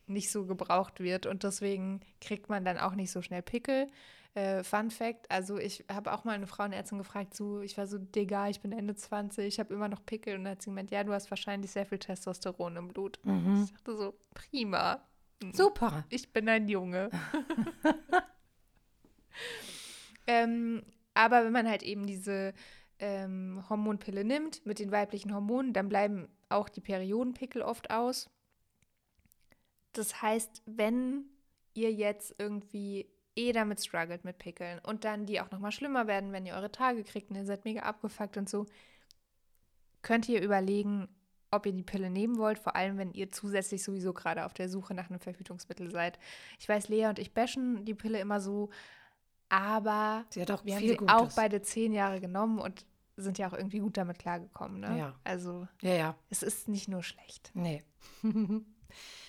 nicht 0.07 0.31
so 0.31 0.45
gebraucht 0.45 0.99
wird. 0.99 1.25
Und 1.25 1.43
deswegen 1.43 2.01
kriegt 2.19 2.49
man 2.49 2.65
dann 2.65 2.77
auch 2.77 2.95
nicht 2.95 3.11
so 3.11 3.21
schnell 3.21 3.41
Pickel. 3.41 3.87
Äh, 4.35 4.63
Fun 4.63 4.89
Fact, 4.89 5.29
also 5.29 5.57
ich 5.57 5.85
habe 5.91 6.11
auch 6.11 6.23
mal 6.23 6.33
eine 6.33 6.47
Frauenärztin 6.47 6.97
gefragt, 6.97 7.35
so, 7.35 7.61
ich 7.61 7.77
war 7.77 7.85
so, 7.85 7.99
Digga, 7.99 8.49
ich 8.49 8.61
bin 8.61 8.71
Ende 8.71 8.95
20, 8.95 9.45
ich 9.45 9.59
habe 9.59 9.73
immer 9.73 9.87
noch 9.87 10.03
Pickel. 10.05 10.35
Und 10.35 10.45
dann 10.45 10.53
hat 10.53 10.61
sie 10.63 10.71
gemeint, 10.71 10.89
ja, 10.89 11.03
du 11.03 11.13
hast 11.13 11.29
wahrscheinlich 11.29 11.71
sehr 11.71 11.85
viel 11.85 11.99
Testosteron 11.99 12.75
im 12.77 12.87
Blut. 12.87 13.19
Mhm. 13.23 13.63
Ich 13.65 13.73
dachte 13.73 13.95
so, 13.95 14.15
prima. 14.33 15.05
Super. 15.51 16.05
Ich 16.09 16.31
bin 16.33 16.49
ein 16.49 16.67
Junge. 16.67 17.09
ähm, 20.27 20.83
aber 21.13 21.45
wenn 21.45 21.51
man 21.51 21.69
halt 21.69 21.83
eben 21.83 22.07
diese 22.07 22.53
ähm, 22.99 23.63
Hormonpille 23.69 24.23
nimmt 24.23 24.65
mit 24.65 24.79
den 24.79 24.91
weiblichen 24.91 25.33
Hormonen, 25.33 25.73
dann 25.73 25.89
bleiben 25.89 26.27
auch 26.49 26.69
die 26.69 26.81
Periodenpickel 26.81 27.61
oft 27.61 27.91
aus. 27.91 28.29
Das 29.91 30.21
heißt, 30.21 30.63
wenn 30.65 31.25
ihr 31.73 31.91
jetzt 31.91 32.35
irgendwie 32.37 33.07
eh 33.35 33.51
damit 33.51 33.83
struggelt 33.83 34.23
mit 34.25 34.37
Pickeln 34.37 34.79
und 34.79 35.05
dann 35.05 35.25
die 35.25 35.41
auch 35.41 35.51
nochmal 35.51 35.71
schlimmer 35.71 36.07
werden, 36.07 36.31
wenn 36.31 36.45
ihr 36.45 36.53
eure 36.53 36.71
Tage 36.71 37.03
kriegt 37.03 37.29
und 37.29 37.35
ihr 37.35 37.45
seid 37.45 37.65
mega 37.65 37.81
abgefuckt 37.81 38.37
und 38.37 38.49
so, 38.49 38.65
könnt 40.01 40.29
ihr 40.29 40.41
überlegen, 40.41 41.07
ob 41.51 41.65
ihr 41.65 41.71
die 41.73 41.83
Pille 41.83 42.09
nehmen 42.09 42.37
wollt, 42.37 42.59
vor 42.59 42.75
allem 42.75 42.97
wenn 42.97 43.11
ihr 43.11 43.31
zusätzlich 43.31 43.83
sowieso 43.83 44.13
gerade 44.13 44.45
auf 44.45 44.53
der 44.53 44.69
Suche 44.69 44.93
nach 44.93 45.09
einem 45.09 45.19
Verhütungsmittel 45.19 45.91
seid. 45.91 46.19
Ich 46.59 46.67
weiß, 46.67 46.89
Lea 46.89 47.07
und 47.07 47.19
ich 47.19 47.33
bashen 47.33 47.85
die 47.85 47.93
Pille 47.93 48.19
immer 48.19 48.41
so, 48.41 48.69
aber 49.49 50.25
Sie 50.31 50.41
hat 50.41 50.51
auch 50.51 50.65
wir 50.65 50.75
haben 50.75 50.87
sie 50.87 50.95
Gutes. 50.95 51.13
auch 51.13 51.31
beide 51.35 51.61
zehn 51.61 51.93
Jahre 51.93 52.19
genommen 52.19 52.59
und 52.59 52.85
sind 53.17 53.37
ja 53.37 53.47
auch 53.47 53.53
irgendwie 53.53 53.79
gut 53.79 53.97
damit 53.97 54.17
klargekommen. 54.17 54.79
Ne? 54.79 54.97
Ja. 54.97 55.15
Also 55.23 55.67
ja, 55.81 55.93
ja. 55.93 56.15
es 56.29 56.41
ist 56.41 56.67
nicht 56.67 56.87
nur 56.87 57.03
schlecht. 57.03 57.51
Nee. 57.53 57.83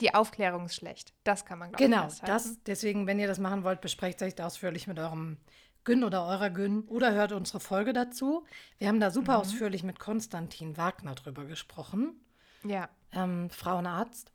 Die 0.00 0.14
Aufklärung 0.14 0.66
ist 0.66 0.74
schlecht. 0.76 1.12
Das 1.24 1.44
kann 1.44 1.58
man, 1.58 1.70
glaube 1.72 1.82
ich, 1.84 1.90
Genau, 1.90 2.08
das, 2.26 2.58
deswegen, 2.64 3.06
wenn 3.06 3.18
ihr 3.18 3.26
das 3.26 3.38
machen 3.38 3.64
wollt, 3.64 3.80
besprecht 3.80 4.22
euch 4.22 4.40
ausführlich 4.42 4.86
mit 4.86 4.98
eurem 4.98 5.38
Gün 5.84 6.02
oder 6.04 6.26
eurer 6.26 6.50
Gün 6.50 6.82
oder 6.84 7.12
hört 7.12 7.32
unsere 7.32 7.60
Folge 7.60 7.92
dazu. 7.92 8.44
Wir 8.78 8.88
haben 8.88 9.00
da 9.00 9.10
super 9.10 9.32
Mhm. 9.34 9.38
ausführlich 9.40 9.82
mit 9.82 9.98
Konstantin 9.98 10.76
Wagner 10.76 11.14
drüber 11.14 11.44
gesprochen, 11.44 12.20
Ja, 12.62 12.88
ähm, 13.12 13.50
Frauenarzt, 13.50 14.32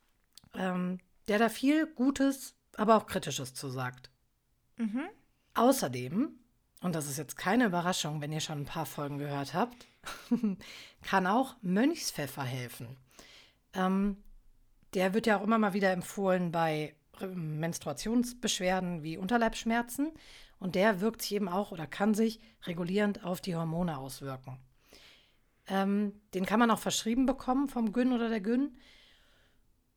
ähm, 0.53 0.99
der 1.27 1.39
da 1.39 1.49
viel 1.49 1.87
Gutes, 1.87 2.55
aber 2.77 2.95
auch 2.95 3.07
Kritisches 3.07 3.53
zu 3.55 3.69
sagt. 3.69 4.11
Mhm. 4.77 5.05
Außerdem, 5.55 6.29
und 6.81 6.95
das 6.95 7.07
ist 7.07 7.17
jetzt 7.17 7.35
keine 7.35 7.65
Überraschung, 7.65 8.21
wenn 8.21 8.31
ihr 8.31 8.39
schon 8.39 8.59
ein 8.61 8.65
paar 8.65 8.85
Folgen 8.85 9.17
gehört 9.17 9.53
habt, 9.53 9.87
kann 11.01 11.27
auch 11.27 11.55
Mönchspfeffer 11.61 12.43
helfen. 12.43 12.95
Ähm, 13.73 14.17
der 14.93 15.13
wird 15.13 15.27
ja 15.27 15.37
auch 15.37 15.43
immer 15.43 15.57
mal 15.57 15.73
wieder 15.73 15.91
empfohlen 15.91 16.51
bei 16.51 16.95
Menstruationsbeschwerden 17.21 19.03
wie 19.03 19.17
Unterleibsschmerzen. 19.17 20.11
Und 20.59 20.75
der 20.75 20.99
wirkt 20.99 21.21
sich 21.21 21.33
eben 21.35 21.47
auch 21.47 21.71
oder 21.71 21.87
kann 21.87 22.13
sich 22.13 22.39
regulierend 22.65 23.23
auf 23.23 23.39
die 23.39 23.55
Hormone 23.55 23.97
auswirken. 23.97 24.57
Ähm, 25.67 26.13
den 26.33 26.45
kann 26.45 26.59
man 26.59 26.71
auch 26.71 26.79
verschrieben 26.79 27.25
bekommen 27.25 27.69
vom 27.69 27.93
Gyn 27.93 28.11
oder 28.11 28.29
der 28.29 28.41
Gyn. 28.41 28.77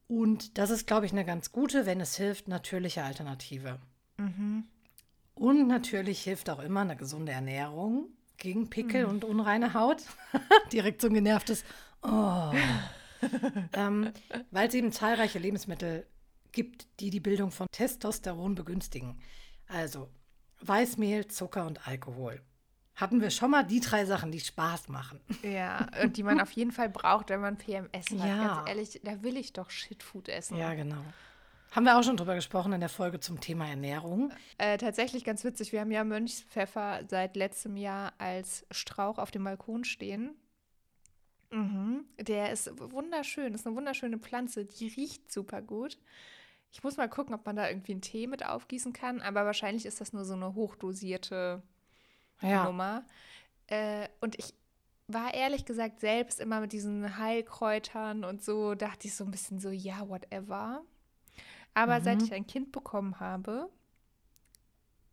Und 0.06 0.58
das 0.58 0.70
ist, 0.70 0.86
glaube 0.86 1.06
ich, 1.06 1.12
eine 1.12 1.24
ganz 1.24 1.52
gute, 1.52 1.86
wenn 1.86 2.00
es 2.00 2.16
hilft, 2.16 2.46
natürliche 2.46 3.02
Alternative. 3.02 3.78
Und 5.34 5.66
natürlich 5.66 6.22
hilft 6.22 6.50
auch 6.50 6.60
immer 6.60 6.82
eine 6.82 6.96
gesunde 6.96 7.32
Ernährung 7.32 8.08
gegen 8.36 8.68
Pickel 8.68 9.06
und 9.06 9.24
unreine 9.24 9.74
Haut. 9.74 10.02
Direkt 10.72 11.00
so 11.00 11.08
ein 11.08 11.14
genervtes 11.14 11.64
Oh. 12.02 12.52
ähm, 13.72 14.12
weil 14.50 14.68
es 14.68 14.74
eben 14.74 14.92
zahlreiche 14.92 15.38
Lebensmittel 15.38 16.06
gibt, 16.52 16.86
die 17.00 17.10
die 17.10 17.20
Bildung 17.20 17.50
von 17.50 17.66
Testosteron 17.70 18.54
begünstigen. 18.54 19.20
Also 19.68 20.08
Weißmehl, 20.60 21.26
Zucker 21.28 21.66
und 21.66 21.86
Alkohol. 21.88 22.40
Hatten 22.94 23.20
wir 23.22 23.30
schon 23.30 23.50
mal 23.50 23.64
die 23.64 23.80
drei 23.80 24.04
Sachen, 24.04 24.30
die 24.30 24.40
Spaß 24.40 24.88
machen. 24.88 25.20
ja. 25.42 25.88
Und 26.02 26.16
die 26.16 26.22
man 26.22 26.40
auf 26.40 26.52
jeden 26.52 26.72
Fall 26.72 26.90
braucht, 26.90 27.30
wenn 27.30 27.40
man 27.40 27.56
PMS 27.56 28.10
hat. 28.10 28.28
Ja. 28.28 28.56
Ganz 28.56 28.68
ehrlich, 28.68 29.00
da 29.02 29.22
will 29.22 29.36
ich 29.36 29.52
doch 29.52 29.70
Shitfood 29.70 30.28
essen. 30.28 30.56
Ja, 30.58 30.74
genau. 30.74 31.02
Haben 31.72 31.84
wir 31.84 31.98
auch 31.98 32.02
schon 32.02 32.18
drüber 32.18 32.34
gesprochen 32.34 32.74
in 32.74 32.80
der 32.80 32.90
Folge 32.90 33.18
zum 33.18 33.40
Thema 33.40 33.66
Ernährung. 33.66 34.30
Äh, 34.58 34.76
tatsächlich 34.76 35.24
ganz 35.24 35.42
witzig. 35.42 35.72
Wir 35.72 35.80
haben 35.80 35.90
ja 35.90 36.04
Mönchspfeffer 36.04 37.00
seit 37.08 37.34
letztem 37.34 37.78
Jahr 37.78 38.12
als 38.18 38.66
Strauch 38.70 39.16
auf 39.16 39.30
dem 39.30 39.42
Balkon 39.44 39.84
stehen. 39.84 40.36
Mhm. 41.52 42.06
Der 42.18 42.50
ist 42.52 42.70
wunderschön. 42.80 43.54
Ist 43.54 43.66
eine 43.66 43.76
wunderschöne 43.76 44.18
Pflanze. 44.18 44.64
Die 44.64 44.88
riecht 44.88 45.30
super 45.30 45.62
gut. 45.62 45.98
Ich 46.72 46.82
muss 46.82 46.96
mal 46.96 47.08
gucken, 47.08 47.34
ob 47.34 47.44
man 47.46 47.56
da 47.56 47.68
irgendwie 47.68 47.92
einen 47.92 48.00
Tee 48.00 48.26
mit 48.26 48.44
aufgießen 48.44 48.92
kann. 48.94 49.20
Aber 49.20 49.44
wahrscheinlich 49.44 49.86
ist 49.86 50.00
das 50.00 50.12
nur 50.14 50.24
so 50.24 50.34
eine 50.34 50.54
hochdosierte 50.54 51.62
Ja, 52.40 52.64
Nummer. 52.64 53.04
Äh, 53.68 54.08
und 54.20 54.38
ich 54.38 54.54
war 55.08 55.34
ehrlich 55.34 55.64
gesagt 55.66 56.00
selbst 56.00 56.40
immer 56.40 56.60
mit 56.60 56.72
diesen 56.72 57.18
Heilkräutern 57.18 58.24
und 58.24 58.42
so, 58.42 58.74
dachte 58.74 59.08
ich 59.08 59.14
so 59.14 59.24
ein 59.24 59.30
bisschen 59.30 59.60
so, 59.60 59.70
ja, 59.70 60.08
whatever. 60.08 60.82
Aber 61.74 62.00
seit 62.00 62.22
ich 62.22 62.32
ein 62.32 62.46
Kind 62.46 62.72
bekommen 62.72 63.20
habe, 63.20 63.70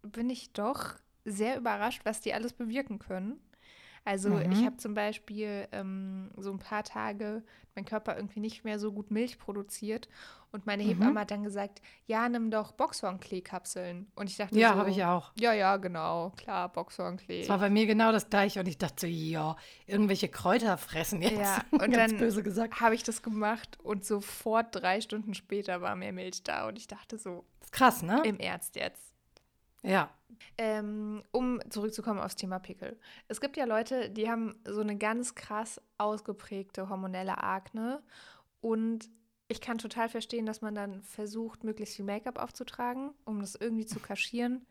bin 0.02 0.30
ich 0.30 0.54
doch 0.54 0.96
sehr 1.26 1.58
überrascht, 1.58 2.02
was 2.06 2.22
die 2.22 2.34
alles 2.34 2.54
bewirken 2.54 3.00
können. 3.00 3.40
Also 4.10 4.40
ich 4.40 4.66
habe 4.66 4.78
zum 4.78 4.96
Beispiel 4.96 5.68
ähm, 5.72 6.32
so 6.36 6.52
ein 6.52 6.58
paar 6.58 6.84
Tage 6.84 7.44
mein 7.76 7.86
Körper 7.86 8.16
irgendwie 8.16 8.40
nicht 8.40 8.64
mehr 8.64 8.80
so 8.80 8.92
gut 8.92 9.12
Milch 9.12 9.38
produziert 9.38 10.10
und 10.52 10.66
meine 10.66 10.82
Hebamme 10.82 11.20
hat 11.20 11.30
dann 11.30 11.44
gesagt, 11.44 11.80
ja, 12.08 12.28
nimm 12.28 12.50
doch 12.50 12.72
Boxhornklee-Kapseln. 12.72 14.08
Und 14.16 14.32
ich 14.32 14.38
dachte 14.38 14.58
ja 14.58 14.74
so, 14.74 14.80
habe 14.80 14.90
ich 14.90 15.04
auch. 15.04 15.32
ja, 15.36 15.54
ja, 15.54 15.78
genau, 15.78 16.32
klar, 16.38 16.70
Boxhornklee. 16.70 17.42
Es 17.42 17.50
war 17.50 17.60
bei 17.60 17.70
mir 17.70 17.86
genau 17.86 18.12
das 18.12 18.32
gleiche 18.32 18.60
und 18.60 18.68
ich 18.68 18.80
dachte 18.80 19.02
so, 19.02 19.08
ja, 19.08 19.56
irgendwelche 19.86 20.28
Kräuter 20.28 20.80
fressen 20.80 21.22
jetzt. 21.22 21.38
Ja, 21.38 21.62
und 21.72 21.92
Ganz 21.92 21.96
dann 22.12 22.18
böse 22.18 22.42
gesagt. 22.42 22.82
habe 22.82 22.96
ich 22.96 23.04
das 23.04 23.22
gemacht 23.22 23.78
und 23.84 24.06
sofort 24.06 24.76
drei 24.76 25.02
Stunden 25.02 25.36
später 25.36 25.82
war 25.82 25.96
mehr 25.96 26.14
Milch 26.14 26.42
da 26.42 26.68
und 26.68 26.80
ich 26.80 26.88
dachte 26.88 27.20
so, 27.20 27.46
ist 27.62 27.72
krass, 27.72 28.02
ne? 28.02 28.24
im 28.26 28.40
Ernst 28.40 28.76
jetzt. 28.76 29.14
Ja. 29.84 30.10
Ähm, 30.58 31.24
um 31.32 31.60
zurückzukommen 31.70 32.20
aufs 32.20 32.36
Thema 32.36 32.60
Pickel. 32.60 32.98
Es 33.28 33.42
gibt 33.42 33.58
ja 33.58 33.66
Leute, 33.66 34.10
die 34.10 34.30
haben 34.30 34.56
so 34.66 34.82
eine 34.82 34.98
ganz 34.98 35.36
krass 35.36 35.82
ausgeprägte 35.98 36.90
hormonelle 36.90 37.44
Akne 37.44 38.02
und 38.62 39.10
ich 39.48 39.62
kann 39.62 39.80
total 39.80 40.10
verstehen, 40.10 40.46
dass 40.46 40.62
man 40.62 40.76
dann 40.76 41.02
versucht, 41.02 41.64
möglichst 41.64 41.96
viel 41.96 42.06
Make-up 42.06 42.38
aufzutragen, 42.38 43.12
um 43.26 43.42
das 43.42 43.56
irgendwie 43.56 43.86
zu 43.86 44.00
kaschieren. 44.00 44.66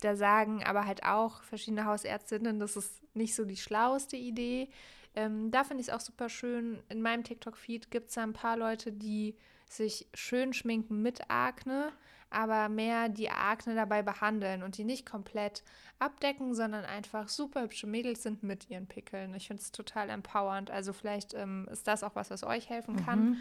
Da 0.00 0.16
sagen 0.16 0.64
aber 0.64 0.86
halt 0.86 1.04
auch 1.04 1.42
verschiedene 1.42 1.84
Hausärztinnen, 1.84 2.58
das 2.58 2.76
ist 2.76 3.02
nicht 3.14 3.34
so 3.34 3.44
die 3.44 3.56
schlauste 3.56 4.16
Idee. 4.16 4.70
Ähm, 5.14 5.50
da 5.50 5.64
finde 5.64 5.82
ich 5.82 5.88
es 5.88 5.94
auch 5.94 6.00
super 6.00 6.28
schön. 6.28 6.82
In 6.88 7.02
meinem 7.02 7.24
TikTok-Feed 7.24 7.90
gibt 7.90 8.08
es 8.08 8.14
da 8.14 8.22
ein 8.22 8.32
paar 8.32 8.56
Leute, 8.56 8.90
die 8.90 9.36
sich 9.68 10.08
schön 10.14 10.52
schminken 10.54 11.02
mit 11.02 11.30
Akne, 11.30 11.92
aber 12.32 12.68
mehr 12.68 13.08
die 13.08 13.30
Akne 13.30 13.74
dabei 13.74 14.02
behandeln 14.02 14.62
und 14.62 14.76
die 14.78 14.84
nicht 14.84 15.06
komplett 15.06 15.62
abdecken, 15.98 16.54
sondern 16.54 16.84
einfach 16.84 17.28
super 17.28 17.62
hübsche 17.62 17.86
Mädels 17.86 18.22
sind 18.22 18.42
mit 18.42 18.68
ihren 18.70 18.86
Pickeln. 18.86 19.34
Ich 19.34 19.48
finde 19.48 19.62
es 19.62 19.72
total 19.72 20.10
empowernd. 20.10 20.70
Also 20.70 20.92
vielleicht 20.92 21.34
ähm, 21.34 21.68
ist 21.70 21.86
das 21.86 22.02
auch 22.02 22.14
was, 22.14 22.30
was 22.30 22.44
euch 22.44 22.68
helfen 22.68 22.96
kann. 23.04 23.30
Mhm. 23.30 23.36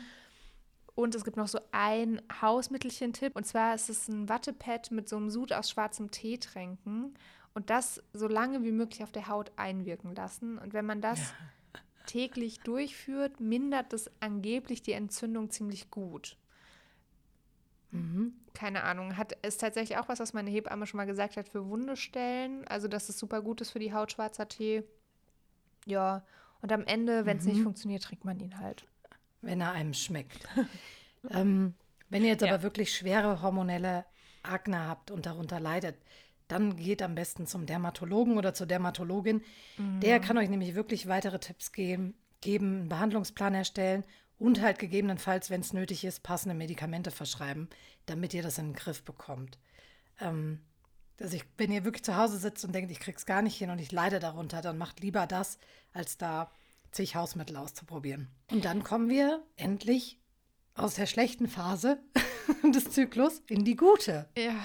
Und 0.94 1.16
es 1.16 1.24
gibt 1.24 1.38
noch 1.38 1.48
so 1.48 1.60
ein 1.72 2.22
Hausmittelchen-Tipp. 2.42 3.36
Und 3.36 3.46
zwar 3.46 3.74
ist 3.74 3.90
es 3.90 4.08
ein 4.08 4.30
Wattepad 4.30 4.92
mit 4.92 5.10
so 5.10 5.18
einem 5.18 5.30
Sud 5.30 5.54
aus 5.54 5.70
schwarzem 5.70 6.12
Tee 6.12 6.38
tränken 6.38 7.16
und 7.54 7.70
das 7.70 8.02
so 8.14 8.28
lange 8.28 8.64
wie 8.64 8.72
möglich 8.72 9.04
auf 9.04 9.12
der 9.12 9.28
Haut 9.28 9.52
einwirken 9.56 10.16
lassen. 10.16 10.58
Und 10.58 10.74
wenn 10.74 10.86
man 10.86 11.02
das 11.02 11.20
ja. 11.20 11.80
täglich 12.06 12.60
durchführt, 12.60 13.40
mindert 13.40 13.94
das 13.94 14.12
angeblich 14.20 14.82
die 14.82 14.94
Entzündung 14.94 15.50
ziemlich 15.50 15.92
gut. 15.92 16.38
Mhm. 17.92 18.34
Keine 18.54 18.84
Ahnung. 18.84 19.18
Hat 19.18 19.34
ist 19.46 19.62
tatsächlich 19.62 19.98
auch 19.98 20.10
was, 20.10 20.20
was 20.20 20.34
meine 20.34 20.50
Hebamme 20.50 20.88
schon 20.88 20.98
mal 20.98 21.06
gesagt 21.06 21.38
hat 21.38 21.48
für 21.48 21.68
Wundestellen. 21.68 22.68
Also, 22.68 22.88
dass 22.88 23.10
es 23.10 23.20
super 23.20 23.42
gut 23.42 23.62
ist 23.62 23.72
für 23.72 23.80
die 23.80 23.94
Haut, 23.94 24.12
schwarzer 24.12 24.48
Tee. 24.48 24.84
Ja. 25.86 26.26
Und 26.62 26.72
am 26.72 26.86
Ende, 26.86 27.26
wenn 27.26 27.38
es 27.38 27.46
mhm. 27.46 27.52
nicht 27.52 27.64
funktioniert, 27.64 28.04
trinkt 28.04 28.26
man 28.26 28.40
ihn 28.40 28.58
halt. 28.60 28.86
Wenn 29.42 29.62
er 29.62 29.72
einem 29.72 29.94
schmeckt. 29.94 30.48
ähm, 31.30 31.74
wenn 32.10 32.24
ihr 32.24 32.30
jetzt 32.30 32.42
ja. 32.42 32.54
aber 32.54 32.64
wirklich 32.64 32.94
schwere 32.96 33.42
hormonelle 33.42 34.06
Akne 34.44 34.88
habt 34.88 35.12
und 35.12 35.26
darunter 35.26 35.60
leidet, 35.60 35.96
dann 36.48 36.76
geht 36.76 37.02
am 37.02 37.16
besten 37.16 37.48
zum 37.48 37.66
Dermatologen 37.66 38.38
oder 38.38 38.54
zur 38.54 38.68
Dermatologin. 38.68 39.42
Mhm. 39.78 40.02
Der 40.02 40.20
kann 40.20 40.38
euch 40.38 40.50
nämlich 40.50 40.76
wirklich 40.76 41.08
weitere 41.08 41.40
Tipps 41.40 41.72
geben, 41.72 42.14
geben, 42.42 42.82
einen 42.82 42.90
Behandlungsplan 42.90 43.54
erstellen 43.54 44.04
und 44.42 44.60
halt 44.60 44.80
gegebenenfalls, 44.80 45.52
wenn 45.52 45.62
es 45.62 45.72
nötig 45.72 46.04
ist, 46.04 46.24
passende 46.24 46.56
Medikamente 46.56 47.12
verschreiben, 47.12 47.70
damit 48.08 48.34
ihr 48.34 48.42
das 48.42 48.58
in 48.58 48.70
den 48.70 48.76
Griff 48.76 49.04
bekommt. 49.04 49.60
Ähm, 50.20 50.62
also 51.20 51.36
ich, 51.36 51.44
wenn 51.58 51.72
ihr 51.72 51.86
wirklich 51.86 52.04
zu 52.04 52.18
Hause 52.18 52.38
sitzt 52.38 52.66
und 52.66 52.74
denkt, 52.74 52.90
ich 52.90 53.00
krieg's 53.00 53.28
gar 53.28 53.44
nicht 53.44 53.56
hin 53.56 53.70
und 53.70 53.78
ich 53.78 53.92
leide 53.92 54.18
darunter, 54.18 54.62
dann 54.62 54.80
macht 54.80 55.00
lieber 55.00 55.28
das, 55.28 55.60
als 55.94 56.18
da 56.18 56.52
zig 56.92 57.16
Hausmittel 57.16 57.56
auszuprobieren. 57.56 58.30
Und 58.50 58.66
dann 58.66 58.84
kommen 58.84 59.10
wir 59.10 59.44
endlich 59.58 60.20
aus 60.74 60.96
der 60.96 61.06
schlechten 61.06 61.48
Phase 61.48 62.00
des 62.74 62.90
Zyklus 62.90 63.44
in 63.48 63.64
die 63.64 63.76
gute. 63.76 64.28
Ja. 64.36 64.56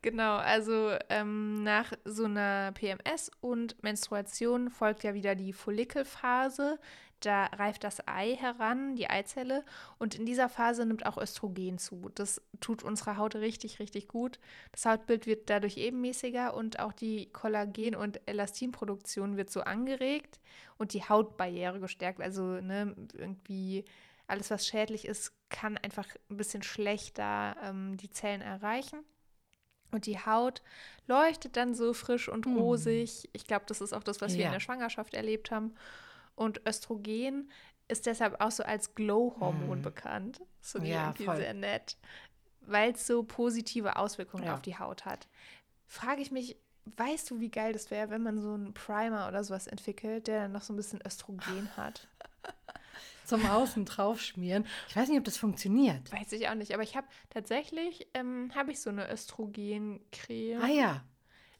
Genau, 0.00 0.36
also 0.36 0.96
ähm, 1.10 1.62
nach 1.62 1.92
so 2.06 2.24
einer 2.24 2.72
PMS 2.72 3.30
und 3.42 3.82
Menstruation 3.82 4.70
folgt 4.70 5.04
ja 5.04 5.12
wieder 5.12 5.34
die 5.34 5.52
Follikelphase. 5.52 6.78
Da 7.20 7.46
reift 7.46 7.84
das 7.84 8.06
Ei 8.08 8.34
heran, 8.34 8.96
die 8.96 9.08
Eizelle, 9.08 9.64
und 9.98 10.14
in 10.14 10.26
dieser 10.26 10.48
Phase 10.48 10.86
nimmt 10.86 11.06
auch 11.06 11.18
Östrogen 11.18 11.78
zu. 11.78 12.10
Das 12.14 12.42
tut 12.60 12.82
unserer 12.82 13.16
Haut 13.16 13.36
richtig, 13.36 13.78
richtig 13.78 14.08
gut. 14.08 14.38
Das 14.72 14.86
Hautbild 14.86 15.26
wird 15.26 15.50
dadurch 15.50 15.76
ebenmäßiger 15.76 16.54
und 16.54 16.80
auch 16.80 16.92
die 16.92 17.30
Kollagen- 17.32 17.94
und 17.94 18.20
Elastinproduktion 18.26 19.36
wird 19.36 19.50
so 19.50 19.60
angeregt 19.60 20.40
und 20.78 20.94
die 20.94 21.04
Hautbarriere 21.04 21.80
gestärkt. 21.80 22.20
Also 22.20 22.42
ne, 22.42 22.96
irgendwie 23.12 23.84
alles, 24.26 24.50
was 24.50 24.66
schädlich 24.66 25.06
ist, 25.06 25.32
kann 25.48 25.76
einfach 25.76 26.06
ein 26.30 26.36
bisschen 26.36 26.62
schlechter 26.62 27.56
ähm, 27.62 27.96
die 27.96 28.10
Zellen 28.10 28.40
erreichen. 28.40 29.04
Und 29.92 30.06
die 30.06 30.18
Haut 30.18 30.62
leuchtet 31.06 31.56
dann 31.56 31.74
so 31.74 31.92
frisch 31.92 32.28
und 32.28 32.46
hm. 32.46 32.56
rosig. 32.56 33.28
Ich 33.32 33.44
glaube, 33.44 33.64
das 33.66 33.80
ist 33.80 33.92
auch 33.92 34.04
das, 34.04 34.20
was 34.20 34.36
wir 34.36 34.46
in 34.46 34.52
der 34.52 34.60
Schwangerschaft 34.60 35.14
erlebt 35.14 35.50
haben. 35.50 35.74
Und 36.40 36.66
Östrogen 36.66 37.50
ist 37.86 38.06
deshalb 38.06 38.40
auch 38.40 38.50
so 38.50 38.62
als 38.62 38.94
Glow-Hormon 38.94 39.80
mm. 39.80 39.82
bekannt. 39.82 40.40
So 40.62 40.78
ja, 40.78 41.08
irgendwie 41.08 41.24
voll. 41.24 41.36
sehr 41.36 41.52
nett, 41.52 41.98
weil 42.62 42.92
es 42.92 43.06
so 43.06 43.24
positive 43.24 43.96
Auswirkungen 43.96 44.44
ja. 44.44 44.54
auf 44.54 44.62
die 44.62 44.78
Haut 44.78 45.04
hat. 45.04 45.28
Frage 45.86 46.22
ich 46.22 46.30
mich, 46.30 46.56
weißt 46.96 47.30
du, 47.30 47.40
wie 47.40 47.50
geil 47.50 47.74
das 47.74 47.90
wäre, 47.90 48.08
wenn 48.08 48.22
man 48.22 48.40
so 48.40 48.54
einen 48.54 48.72
Primer 48.72 49.28
oder 49.28 49.44
sowas 49.44 49.66
entwickelt, 49.66 50.28
der 50.28 50.44
dann 50.44 50.52
noch 50.52 50.62
so 50.62 50.72
ein 50.72 50.76
bisschen 50.76 51.02
Östrogen 51.06 51.76
hat? 51.76 52.08
Zum 53.26 53.44
Außen 53.44 53.84
draufschmieren. 53.84 54.64
Ich 54.88 54.96
weiß 54.96 55.10
nicht, 55.10 55.18
ob 55.18 55.24
das 55.24 55.36
funktioniert. 55.36 56.10
Weiß 56.10 56.32
ich 56.32 56.48
auch 56.48 56.54
nicht, 56.54 56.72
aber 56.72 56.84
ich 56.84 56.96
habe 56.96 57.06
tatsächlich 57.28 58.08
ähm, 58.14 58.50
habe 58.54 58.72
ich 58.72 58.80
so 58.80 58.88
eine 58.88 59.12
Östrogencreme. 59.12 60.62
Ah 60.62 60.68
ja 60.68 61.04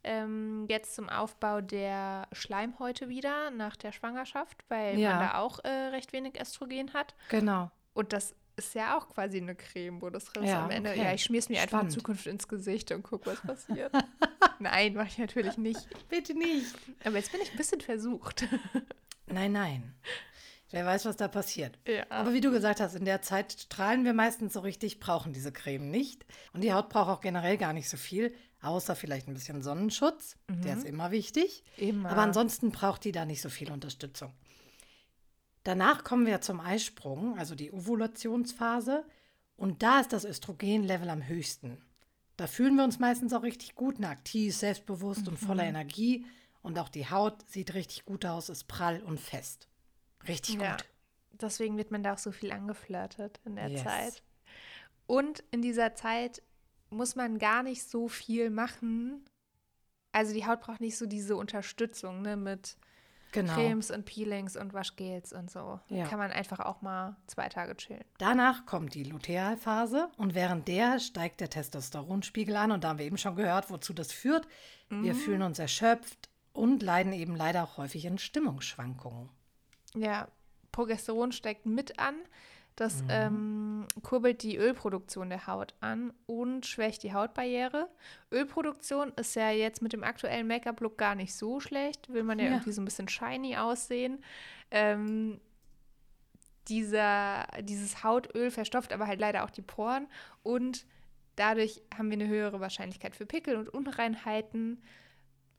ähm, 0.04 0.66
jetzt 0.68 0.94
zum 0.94 1.08
Aufbau 1.08 1.60
der 1.60 2.26
Schleimhäute 2.32 3.08
wieder 3.08 3.50
nach 3.50 3.76
der 3.76 3.92
Schwangerschaft, 3.92 4.64
weil 4.68 4.98
ja. 4.98 5.10
man 5.10 5.20
da 5.20 5.38
auch 5.38 5.58
äh, 5.64 5.68
recht 5.68 6.12
wenig 6.12 6.40
Östrogen 6.40 6.92
hat. 6.92 7.14
Genau. 7.28 7.70
Und 7.92 8.12
das 8.12 8.34
ist 8.56 8.74
ja 8.74 8.96
auch 8.96 9.08
quasi 9.08 9.38
eine 9.38 9.54
Creme, 9.54 10.00
wo 10.02 10.10
das 10.10 10.26
ja, 10.40 10.64
am 10.64 10.70
Ende. 10.70 10.90
Okay. 10.90 11.02
Ja, 11.02 11.14
ich 11.14 11.24
schmier 11.24 11.38
es 11.38 11.48
mir 11.48 11.56
Spannend. 11.56 11.72
einfach 11.72 11.82
in 11.84 11.90
Zukunft 11.90 12.26
ins 12.26 12.48
Gesicht 12.48 12.92
und 12.92 13.02
gucke, 13.02 13.26
was 13.26 13.40
passiert. 13.40 13.92
nein, 14.58 14.94
mache 14.94 15.08
ich 15.08 15.18
natürlich 15.18 15.56
nicht. 15.56 15.88
Bitte 16.08 16.34
nicht. 16.34 16.74
Aber 17.04 17.16
jetzt 17.16 17.32
bin 17.32 17.40
ich 17.40 17.50
ein 17.50 17.56
bisschen 17.56 17.80
versucht. 17.80 18.46
nein, 19.26 19.52
nein. 19.52 19.94
Wer 20.72 20.86
weiß, 20.86 21.04
was 21.06 21.16
da 21.16 21.26
passiert. 21.26 21.78
Ja. 21.86 22.04
Aber 22.10 22.32
wie 22.32 22.40
du 22.40 22.52
gesagt 22.52 22.80
hast, 22.80 22.94
in 22.94 23.04
der 23.04 23.22
Zeit 23.22 23.52
strahlen 23.52 24.04
wir 24.04 24.12
meistens 24.12 24.52
so 24.52 24.60
richtig, 24.60 25.00
brauchen 25.00 25.32
diese 25.32 25.52
Creme 25.52 25.90
nicht. 25.90 26.24
Und 26.52 26.60
die 26.62 26.72
Haut 26.72 26.90
braucht 26.90 27.08
auch 27.08 27.20
generell 27.20 27.56
gar 27.56 27.72
nicht 27.72 27.88
so 27.88 27.96
viel. 27.96 28.32
Außer 28.62 28.94
vielleicht 28.94 29.26
ein 29.26 29.34
bisschen 29.34 29.62
Sonnenschutz, 29.62 30.36
mhm. 30.48 30.62
der 30.62 30.76
ist 30.76 30.84
immer 30.84 31.10
wichtig. 31.10 31.64
Immer. 31.76 32.10
Aber 32.10 32.22
ansonsten 32.22 32.70
braucht 32.70 33.04
die 33.04 33.12
da 33.12 33.24
nicht 33.24 33.40
so 33.40 33.48
viel 33.48 33.72
Unterstützung. 33.72 34.32
Danach 35.64 36.04
kommen 36.04 36.26
wir 36.26 36.40
zum 36.40 36.60
Eisprung, 36.60 37.38
also 37.38 37.54
die 37.54 37.72
Ovulationsphase. 37.72 39.04
Und 39.56 39.82
da 39.82 40.00
ist 40.00 40.12
das 40.12 40.24
Östrogenlevel 40.24 41.08
am 41.08 41.26
höchsten. 41.26 41.78
Da 42.36 42.46
fühlen 42.46 42.74
wir 42.76 42.84
uns 42.84 42.98
meistens 42.98 43.32
auch 43.34 43.42
richtig 43.42 43.74
gut, 43.74 44.02
aktiv, 44.02 44.56
selbstbewusst 44.56 45.22
mhm. 45.22 45.28
und 45.28 45.36
voller 45.38 45.64
mhm. 45.64 45.70
Energie. 45.70 46.26
Und 46.62 46.78
auch 46.78 46.88
die 46.88 47.08
Haut 47.08 47.48
sieht 47.50 47.74
richtig 47.74 48.04
gut 48.04 48.24
aus, 48.24 48.48
ist 48.48 48.68
prall 48.68 49.02
und 49.02 49.20
fest. 49.20 49.68
Richtig 50.28 50.56
ja. 50.56 50.72
gut. 50.72 50.84
Deswegen 51.32 51.78
wird 51.78 51.90
man 51.90 52.02
da 52.02 52.14
auch 52.14 52.18
so 52.18 52.32
viel 52.32 52.52
angeflirtet 52.52 53.40
in 53.44 53.56
der 53.56 53.68
yes. 53.68 53.82
Zeit. 53.82 54.22
Und 55.06 55.42
in 55.50 55.62
dieser 55.62 55.94
Zeit 55.94 56.42
muss 56.90 57.16
man 57.16 57.38
gar 57.38 57.62
nicht 57.62 57.88
so 57.88 58.08
viel 58.08 58.50
machen. 58.50 59.24
Also 60.12 60.34
die 60.34 60.46
Haut 60.46 60.60
braucht 60.60 60.80
nicht 60.80 60.98
so 60.98 61.06
diese 61.06 61.36
Unterstützung 61.36 62.22
ne, 62.22 62.36
mit 62.36 62.76
genau. 63.32 63.54
Cremes 63.54 63.90
und 63.90 64.04
Peelings 64.04 64.56
und 64.56 64.72
Waschgels 64.72 65.32
und 65.32 65.50
so. 65.50 65.80
Ja. 65.88 66.06
Kann 66.06 66.18
man 66.18 66.30
einfach 66.32 66.60
auch 66.60 66.82
mal 66.82 67.16
zwei 67.26 67.48
Tage 67.48 67.76
chillen. 67.76 68.04
Danach 68.18 68.66
kommt 68.66 68.94
die 68.94 69.04
Lutealphase 69.04 70.10
und 70.16 70.34
während 70.34 70.68
der 70.68 70.98
steigt 70.98 71.40
der 71.40 71.50
Testosteronspiegel 71.50 72.56
an 72.56 72.72
und 72.72 72.84
da 72.84 72.88
haben 72.90 72.98
wir 72.98 73.06
eben 73.06 73.18
schon 73.18 73.36
gehört, 73.36 73.70
wozu 73.70 73.92
das 73.92 74.12
führt. 74.12 74.46
Mhm. 74.88 75.04
Wir 75.04 75.14
fühlen 75.14 75.42
uns 75.42 75.58
erschöpft 75.58 76.28
und 76.52 76.82
leiden 76.82 77.12
eben 77.12 77.36
leider 77.36 77.64
auch 77.64 77.76
häufig 77.76 78.04
in 78.04 78.18
Stimmungsschwankungen. 78.18 79.28
Ja, 79.94 80.28
Progesteron 80.72 81.32
steigt 81.32 81.66
mit 81.66 81.98
an. 81.98 82.16
Das 82.80 83.02
mhm. 83.02 83.08
ähm, 83.10 83.86
kurbelt 84.02 84.42
die 84.42 84.56
Ölproduktion 84.56 85.28
der 85.28 85.46
Haut 85.46 85.74
an 85.80 86.14
und 86.24 86.64
schwächt 86.64 87.02
die 87.02 87.12
Hautbarriere. 87.12 87.90
Ölproduktion 88.32 89.12
ist 89.16 89.36
ja 89.36 89.50
jetzt 89.50 89.82
mit 89.82 89.92
dem 89.92 90.02
aktuellen 90.02 90.46
Make-up-Look 90.46 90.96
gar 90.96 91.14
nicht 91.14 91.34
so 91.34 91.60
schlecht. 91.60 92.10
Will 92.10 92.22
man 92.22 92.38
ja, 92.38 92.46
ja, 92.46 92.50
irgendwie 92.52 92.72
so 92.72 92.80
ein 92.80 92.86
bisschen 92.86 93.06
shiny 93.06 93.58
aussehen. 93.58 94.24
Ähm, 94.70 95.42
dieser, 96.68 97.48
dieses 97.60 98.02
Hautöl 98.02 98.50
verstopft 98.50 98.94
aber 98.94 99.06
halt 99.06 99.20
leider 99.20 99.44
auch 99.44 99.50
die 99.50 99.60
Poren 99.60 100.08
und 100.42 100.86
dadurch 101.36 101.82
haben 101.94 102.08
wir 102.08 102.14
eine 102.14 102.28
höhere 102.28 102.60
Wahrscheinlichkeit 102.60 103.14
für 103.14 103.26
Pickel 103.26 103.56
und 103.56 103.68
Unreinheiten. 103.68 104.82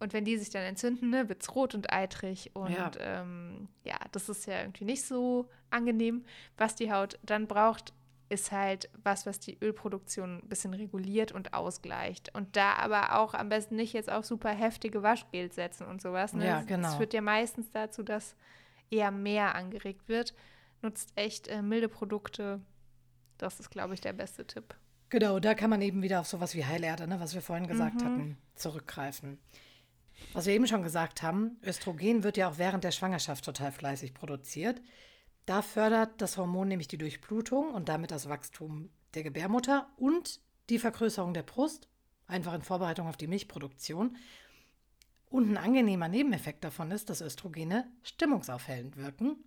Und 0.02 0.14
wenn 0.14 0.26
die 0.26 0.36
sich 0.40 0.50
dann 0.50 0.64
entzünden, 0.64 1.12
ne, 1.12 1.30
wird 1.30 1.44
es 1.44 1.54
rot 1.54 1.76
und 1.76 1.94
eitrig. 1.94 2.50
Und 2.56 2.72
ja. 2.72 2.90
Ähm, 3.00 3.68
ja, 3.84 3.98
das 4.12 4.30
ist 4.30 4.48
ja 4.48 4.60
irgendwie 4.60 4.84
nicht 4.84 5.06
so 5.06 5.48
angenehm. 5.70 6.26
Was 6.58 6.74
die 6.74 6.92
Haut 6.92 7.20
dann 7.22 7.46
braucht, 7.46 7.94
ist 8.28 8.52
halt 8.52 8.90
was, 9.04 9.28
was 9.28 9.40
die 9.40 9.60
Ölproduktion 9.62 10.40
ein 10.40 10.50
bisschen 10.50 10.74
reguliert 10.74 11.32
und 11.32 11.54
ausgleicht. 11.54 12.34
Und 12.34 12.56
da 12.56 12.74
aber 12.78 13.20
auch 13.20 13.36
am 13.36 13.50
besten 13.50 13.76
nicht 13.76 13.94
jetzt 13.94 14.12
auf 14.12 14.26
super 14.26 14.50
heftige 14.50 15.04
Waschgel 15.04 15.52
setzen 15.52 15.86
und 15.86 16.02
sowas. 16.02 16.34
Ne? 16.34 16.48
Ja, 16.48 16.62
genau. 16.64 16.88
Das 16.88 16.96
führt 16.96 17.14
ja 17.14 17.22
meistens 17.22 17.70
dazu, 17.70 18.02
dass 18.02 18.36
eher 18.90 19.12
mehr 19.12 19.54
angeregt 19.54 20.10
wird. 20.10 20.34
Nutzt 20.82 21.12
echt 21.16 21.48
äh, 21.48 21.62
milde 21.62 21.90
Produkte. 21.90 22.60
Das 23.38 23.60
ist, 23.60 23.70
glaube 23.70 23.94
ich, 23.94 24.02
der 24.02 24.14
beste 24.14 24.48
Tipp. 24.48 24.74
Genau, 25.10 25.40
da 25.40 25.54
kann 25.54 25.70
man 25.70 25.84
eben 25.84 26.02
wieder 26.02 26.22
auf 26.22 26.28
sowas 26.28 26.56
wie 26.56 26.66
Heilerde, 26.66 27.06
ne, 27.06 27.20
was 27.20 27.36
wir 27.36 27.44
vorhin 27.44 27.68
gesagt 27.68 28.02
mhm. 28.02 28.06
hatten, 28.06 28.38
zurückgreifen. 28.56 29.38
Was 30.34 30.46
wir 30.46 30.54
eben 30.54 30.68
schon 30.68 30.84
gesagt 30.84 31.24
haben, 31.24 31.58
Östrogen 31.64 32.24
wird 32.24 32.38
ja 32.38 32.50
auch 32.50 32.58
während 32.58 32.84
der 32.84 32.92
Schwangerschaft 32.92 33.44
total 33.46 33.72
fleißig 33.72 34.14
produziert. 34.14 34.82
Da 35.46 35.62
fördert 35.62 36.22
das 36.22 36.38
Hormon 36.38 36.68
nämlich 36.68 36.88
die 36.88 36.98
Durchblutung 36.98 37.74
und 37.74 37.90
damit 37.90 38.12
das 38.12 38.30
Wachstum 38.30 38.90
der 39.14 39.24
Gebärmutter 39.24 39.90
und 39.98 40.40
die 40.70 40.80
Vergrößerung 40.80 41.34
der 41.34 41.44
Brust, 41.44 41.90
einfach 42.28 42.54
in 42.54 42.62
Vorbereitung 42.62 43.08
auf 43.08 43.18
die 43.18 43.28
Milchproduktion. 43.28 44.16
Und 45.30 45.50
ein 45.50 45.58
angenehmer 45.58 46.08
Nebeneffekt 46.08 46.64
davon 46.64 46.92
ist, 46.92 47.10
dass 47.10 47.22
Östrogene 47.22 47.90
stimmungsaufhellend 48.04 48.98
wirken 48.98 49.44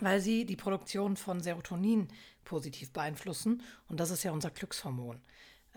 weil 0.00 0.20
sie 0.20 0.44
die 0.44 0.56
Produktion 0.56 1.16
von 1.16 1.40
Serotonin 1.40 2.08
positiv 2.44 2.92
beeinflussen. 2.92 3.62
Und 3.88 4.00
das 4.00 4.10
ist 4.10 4.24
ja 4.24 4.32
unser 4.32 4.50
Glückshormon. 4.50 5.20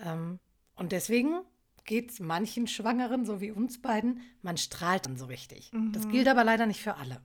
Ähm, 0.04 0.40
und 0.76 0.92
deswegen 0.92 1.42
geht 1.88 2.12
es 2.12 2.20
manchen 2.20 2.68
Schwangeren, 2.68 3.26
so 3.26 3.42
wie 3.42 3.50
uns 3.50 3.82
beiden, 3.82 4.22
man 4.44 4.58
strahlt 4.58 5.08
dann 5.08 5.18
so 5.18 5.26
richtig. 5.26 5.72
Das 5.92 6.08
gilt 6.08 6.28
aber 6.28 6.44
leider 6.44 6.68
nicht 6.68 6.82
für 6.82 6.96
alle. 6.96 7.22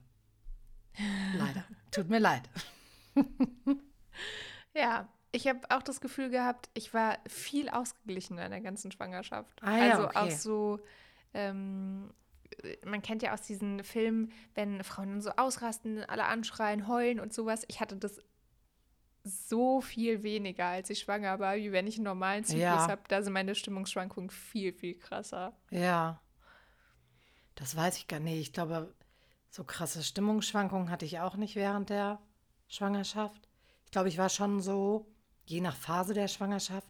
Leider. 1.37 1.63
Tut 1.91 2.09
mir 2.09 2.19
leid. 2.19 2.49
Ja, 4.75 5.07
ich 5.31 5.47
habe 5.47 5.59
auch 5.69 5.81
das 5.81 6.01
Gefühl 6.01 6.29
gehabt, 6.29 6.69
ich 6.73 6.93
war 6.93 7.19
viel 7.27 7.69
ausgeglichener 7.69 8.45
in 8.45 8.51
der 8.51 8.61
ganzen 8.61 8.91
Schwangerschaft. 8.91 9.61
Ah 9.61 9.77
ja, 9.77 9.91
also 9.91 10.05
okay. 10.05 10.17
auch 10.17 10.31
so, 10.31 10.79
ähm, 11.33 12.11
man 12.85 13.01
kennt 13.01 13.21
ja 13.23 13.33
aus 13.33 13.41
diesen 13.41 13.83
Filmen, 13.83 14.31
wenn 14.55 14.83
Frauen 14.83 15.21
so 15.21 15.31
ausrasten, 15.31 16.03
alle 16.03 16.25
anschreien, 16.25 16.87
heulen 16.87 17.19
und 17.19 17.33
sowas. 17.33 17.63
Ich 17.67 17.79
hatte 17.79 17.95
das 17.95 18.19
so 19.23 19.79
viel 19.81 20.23
weniger, 20.23 20.65
als 20.65 20.89
ich 20.89 20.99
schwanger 20.99 21.39
war, 21.39 21.55
wie 21.55 21.71
wenn 21.71 21.87
ich 21.87 21.95
einen 21.95 22.03
normalen 22.05 22.43
Zyklus 22.43 22.61
Ja. 22.61 22.87
habe. 22.89 23.01
Da 23.07 23.21
sind 23.21 23.33
meine 23.33 23.55
Stimmungsschwankungen 23.55 24.29
viel, 24.29 24.73
viel 24.73 24.95
krasser. 24.95 25.55
Ja. 25.69 26.21
Das 27.55 27.75
weiß 27.75 27.97
ich 27.97 28.07
gar 28.07 28.19
nicht. 28.19 28.39
Ich 28.39 28.53
glaube, 28.53 28.93
so 29.49 29.63
krasse 29.63 30.03
Stimmungsschwankungen 30.03 30.89
hatte 30.89 31.05
ich 31.05 31.19
auch 31.19 31.35
nicht 31.35 31.55
während 31.55 31.89
der 31.89 32.19
Schwangerschaft. 32.67 33.47
Ich 33.85 33.91
glaube, 33.91 34.09
ich 34.09 34.17
war 34.17 34.29
schon 34.29 34.59
so, 34.61 35.05
je 35.45 35.61
nach 35.61 35.75
Phase 35.75 36.13
der 36.13 36.27
Schwangerschaft, 36.27 36.89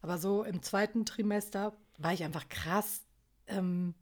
aber 0.00 0.18
so 0.18 0.44
im 0.44 0.62
zweiten 0.62 1.04
Trimester 1.04 1.76
war 1.98 2.12
ich 2.12 2.24
einfach 2.24 2.48
krass 2.48 3.04
ähm, 3.46 3.94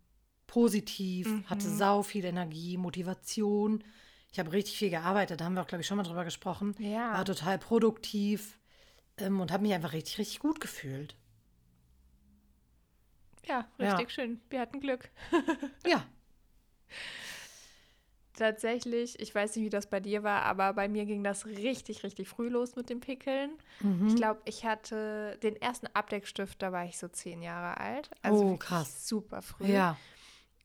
positiv, 0.46 1.28
hatte 1.46 1.68
sau 1.68 2.02
viel 2.02 2.24
Energie, 2.24 2.76
Motivation. 2.76 3.82
Ich 4.36 4.40
habe 4.40 4.52
richtig 4.52 4.76
viel 4.76 4.90
gearbeitet, 4.90 5.40
da 5.40 5.46
haben 5.46 5.54
wir 5.54 5.62
auch, 5.62 5.66
glaube 5.66 5.80
ich, 5.80 5.86
schon 5.86 5.96
mal 5.96 6.02
drüber 6.02 6.22
gesprochen. 6.26 6.74
Ja. 6.78 7.14
War 7.14 7.24
total 7.24 7.58
produktiv 7.58 8.58
ähm, 9.16 9.40
und 9.40 9.50
habe 9.50 9.62
mich 9.62 9.72
einfach 9.72 9.94
richtig, 9.94 10.18
richtig 10.18 10.40
gut 10.40 10.60
gefühlt. 10.60 11.16
Ja, 13.46 13.66
Ja. 13.78 13.92
richtig 13.92 14.10
schön. 14.10 14.42
Wir 14.50 14.60
hatten 14.60 14.80
Glück. 14.80 15.08
Ja, 15.86 16.04
Tatsächlich, 18.34 19.18
ich 19.18 19.34
weiß 19.34 19.56
nicht, 19.56 19.64
wie 19.64 19.70
das 19.70 19.88
bei 19.88 20.00
dir 20.00 20.22
war, 20.22 20.42
aber 20.42 20.74
bei 20.74 20.88
mir 20.88 21.06
ging 21.06 21.24
das 21.24 21.46
richtig, 21.46 22.04
richtig 22.04 22.28
früh 22.28 22.50
los 22.50 22.76
mit 22.76 22.90
den 22.90 23.00
Pickeln. 23.00 23.52
Mhm. 23.80 24.08
Ich 24.08 24.16
glaube, 24.16 24.42
ich 24.44 24.66
hatte 24.66 25.38
den 25.42 25.56
ersten 25.56 25.86
Abdeckstift, 25.94 26.60
da 26.60 26.70
war 26.70 26.84
ich 26.84 26.98
so 26.98 27.08
zehn 27.08 27.40
Jahre 27.40 27.80
alt. 27.80 28.10
Also 28.20 28.44
Oh, 28.44 28.56
krass. 28.58 29.08
super 29.08 29.40
früh. 29.40 29.64
ja, 29.72 29.96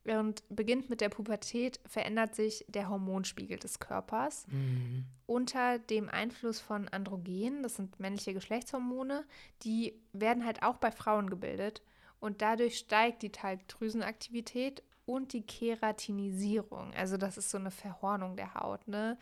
Und 0.05 0.43
beginnt 0.49 0.89
mit 0.89 0.99
der 0.99 1.09
Pubertät, 1.09 1.79
verändert 1.85 2.33
sich 2.33 2.65
der 2.67 2.89
Hormonspiegel 2.89 3.59
des 3.59 3.79
Körpers. 3.79 4.47
Mhm. 4.47 5.05
Unter 5.27 5.77
dem 5.77 6.09
Einfluss 6.09 6.59
von 6.59 6.87
Androgenen, 6.87 7.61
das 7.61 7.75
sind 7.75 7.99
männliche 7.99 8.33
Geschlechtshormone, 8.33 9.25
die 9.61 10.01
werden 10.11 10.43
halt 10.43 10.63
auch 10.63 10.77
bei 10.77 10.91
Frauen 10.91 11.29
gebildet. 11.29 11.83
Und 12.19 12.41
dadurch 12.41 12.77
steigt 12.77 13.21
die 13.21 13.31
Talgdrüsenaktivität 13.31 14.83
und 15.05 15.33
die 15.33 15.45
Keratinisierung. 15.45 16.93
Also 16.93 17.17
das 17.17 17.37
ist 17.37 17.49
so 17.49 17.57
eine 17.57 17.71
Verhornung 17.71 18.35
der 18.35 18.53
Haut, 18.55 18.87
ne? 18.87 19.17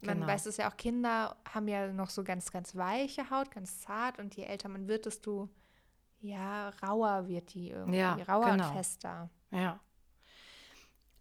Man 0.00 0.18
Genau. 0.18 0.26
weiß 0.26 0.46
es 0.46 0.56
ja 0.58 0.70
auch, 0.70 0.76
Kinder 0.76 1.36
haben 1.52 1.66
ja 1.68 1.90
noch 1.92 2.10
so 2.10 2.24
ganz, 2.24 2.50
ganz 2.50 2.76
weiche 2.76 3.30
Haut, 3.30 3.50
ganz 3.50 3.80
zart. 3.80 4.18
Und 4.18 4.34
je 4.34 4.44
älter 4.44 4.68
man 4.68 4.86
wird, 4.86 5.06
desto 5.06 5.48
ja, 6.20 6.70
rauer 6.82 7.28
wird 7.28 7.54
die 7.54 7.70
irgendwie. 7.70 7.98
Ja, 7.98 8.14
rauer 8.28 8.50
genau. 8.50 8.68
und 8.68 8.74
fester. 8.76 9.30
Ja. 9.50 9.80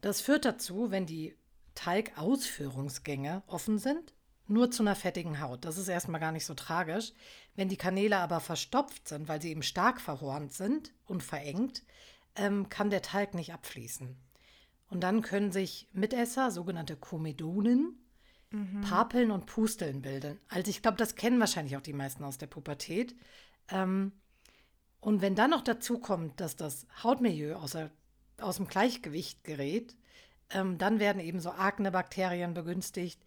Das 0.03 0.19
führt 0.19 0.43
dazu, 0.43 0.91
wenn 0.91 1.05
die 1.05 1.33
Talgausführungsgänge 1.75 3.41
offen 3.47 3.79
sind, 3.79 4.13
nur 4.47 4.69
zu 4.69 4.83
einer 4.83 4.97
fettigen 4.97 5.39
Haut. 5.39 5.63
Das 5.63 5.77
ist 5.77 5.87
erstmal 5.87 6.19
gar 6.19 6.33
nicht 6.33 6.45
so 6.45 6.55
tragisch. 6.55 7.13
Wenn 7.55 7.69
die 7.69 7.77
Kanäle 7.77 8.17
aber 8.17 8.41
verstopft 8.41 9.07
sind, 9.07 9.29
weil 9.29 9.41
sie 9.41 9.49
eben 9.49 9.63
stark 9.63 10.01
verhornt 10.01 10.51
sind 10.51 10.93
und 11.05 11.23
verengt, 11.23 11.83
ähm, 12.35 12.67
kann 12.67 12.89
der 12.89 13.01
Talg 13.01 13.33
nicht 13.33 13.53
abfließen. 13.53 14.17
Und 14.89 14.99
dann 14.99 15.21
können 15.21 15.53
sich 15.53 15.87
Mitesser, 15.93 16.51
sogenannte 16.51 16.97
Komedonen, 16.97 17.97
Papeln 18.81 19.31
und 19.31 19.45
Pusteln 19.45 20.01
bilden. 20.01 20.37
Also 20.49 20.69
ich 20.69 20.81
glaube, 20.81 20.97
das 20.97 21.15
kennen 21.15 21.39
wahrscheinlich 21.39 21.77
auch 21.77 21.81
die 21.81 21.93
meisten 21.93 22.25
aus 22.25 22.37
der 22.37 22.47
Pubertät. 22.47 23.15
Ähm, 23.69 24.11
und 24.99 25.21
wenn 25.21 25.35
dann 25.35 25.51
noch 25.51 25.61
dazu 25.61 25.97
kommt, 25.97 26.41
dass 26.41 26.57
das 26.57 26.87
Hautmilieu 27.01 27.55
außer, 27.55 27.89
aus 28.39 28.57
dem 28.57 28.67
Gleichgewicht 28.67 29.43
gerät, 29.43 29.95
ähm, 30.49 30.77
dann 30.77 30.99
werden 30.99 31.19
eben 31.19 31.39
so 31.39 31.51
Akne-Bakterien 31.51 32.53
begünstigt 32.53 33.21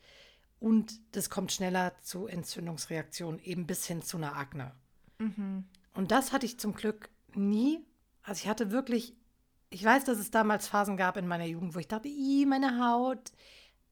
und 0.60 1.00
das 1.12 1.30
kommt 1.30 1.52
schneller 1.52 1.92
zu 2.02 2.26
Entzündungsreaktionen, 2.26 3.40
eben 3.40 3.66
bis 3.66 3.86
hin 3.86 4.02
zu 4.02 4.16
einer 4.16 4.36
Akne. 4.36 4.72
Und 5.94 6.10
das 6.10 6.32
hatte 6.32 6.46
ich 6.46 6.58
zum 6.58 6.74
Glück 6.74 7.10
nie. 7.34 7.84
Also 8.22 8.42
ich 8.42 8.48
hatte 8.48 8.70
wirklich, 8.70 9.14
ich 9.70 9.84
weiß, 9.84 10.04
dass 10.04 10.18
es 10.18 10.30
damals 10.30 10.68
Phasen 10.68 10.96
gab 10.96 11.16
in 11.16 11.26
meiner 11.26 11.44
Jugend, 11.44 11.74
wo 11.74 11.78
ich 11.78 11.88
dachte, 11.88 12.08
i, 12.08 12.46
meine 12.46 12.84
Haut. 12.84 13.32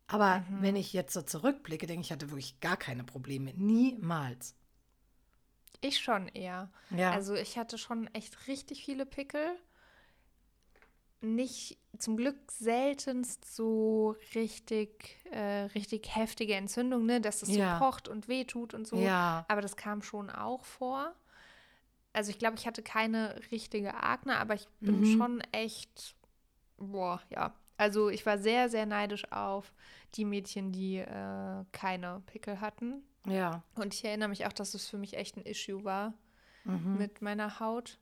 Aber 0.06 0.44
wenn 0.60 0.76
ich 0.76 0.92
jetzt 0.92 1.14
so 1.14 1.22
zurückblicke, 1.22 1.86
denke 1.86 2.02
ich, 2.02 2.08
ich 2.08 2.12
hatte 2.12 2.30
wirklich 2.30 2.60
gar 2.60 2.76
keine 2.76 3.04
Probleme. 3.04 3.54
Niemals. 3.54 4.54
Ich 5.80 5.98
schon 5.98 6.28
eher. 6.28 6.70
Ja. 6.90 7.12
Also 7.12 7.34
ich 7.34 7.58
hatte 7.58 7.78
schon 7.78 8.06
echt 8.14 8.46
richtig 8.46 8.84
viele 8.84 9.06
Pickel. 9.06 9.56
Nicht, 11.24 11.78
zum 11.98 12.16
Glück 12.16 12.36
seltenst 12.50 13.44
so 13.54 14.14
richtig, 14.34 15.16
äh, 15.30 15.62
richtig 15.74 16.14
heftige 16.14 16.54
Entzündung, 16.54 17.06
ne, 17.06 17.20
dass 17.20 17.42
es 17.42 17.56
Ja. 17.56 17.78
so 17.78 17.84
pocht 17.84 18.08
und 18.08 18.28
wehtut 18.28 18.74
und 18.74 18.86
so. 18.86 18.96
Ja. 18.96 19.44
Aber 19.48 19.60
das 19.62 19.76
kam 19.76 20.02
schon 20.02 20.28
auch 20.30 20.64
vor. 20.64 21.14
Also 22.12 22.30
ich 22.30 22.38
glaube, 22.38 22.56
ich 22.58 22.66
hatte 22.66 22.82
keine 22.82 23.40
richtige 23.50 23.94
Akne, 23.94 24.38
aber 24.38 24.54
ich 24.54 24.68
bin 24.80 25.00
Mhm. 25.00 25.04
schon 25.04 25.40
echt, 25.52 26.14
boah, 26.76 27.20
ja. 27.30 27.54
Also 27.76 28.08
ich 28.08 28.24
war 28.24 28.38
sehr, 28.38 28.68
sehr 28.68 28.86
neidisch 28.86 29.30
auf 29.32 29.72
die 30.14 30.24
Mädchen, 30.24 30.70
die 30.70 30.98
äh, 30.98 31.64
keine 31.72 32.22
Pickel 32.26 32.60
hatten. 32.60 33.02
Ja. 33.26 33.62
Und 33.74 33.94
ich 33.94 34.04
erinnere 34.04 34.28
mich 34.28 34.46
auch, 34.46 34.52
dass 34.52 34.74
es 34.74 34.86
für 34.88 34.98
mich 34.98 35.14
echt 35.16 35.36
ein 35.36 35.42
Issue 35.44 35.82
war 35.82 36.14
Mhm. 36.64 36.98
mit 36.98 37.20
meiner 37.20 37.58
Haut. 37.60 37.98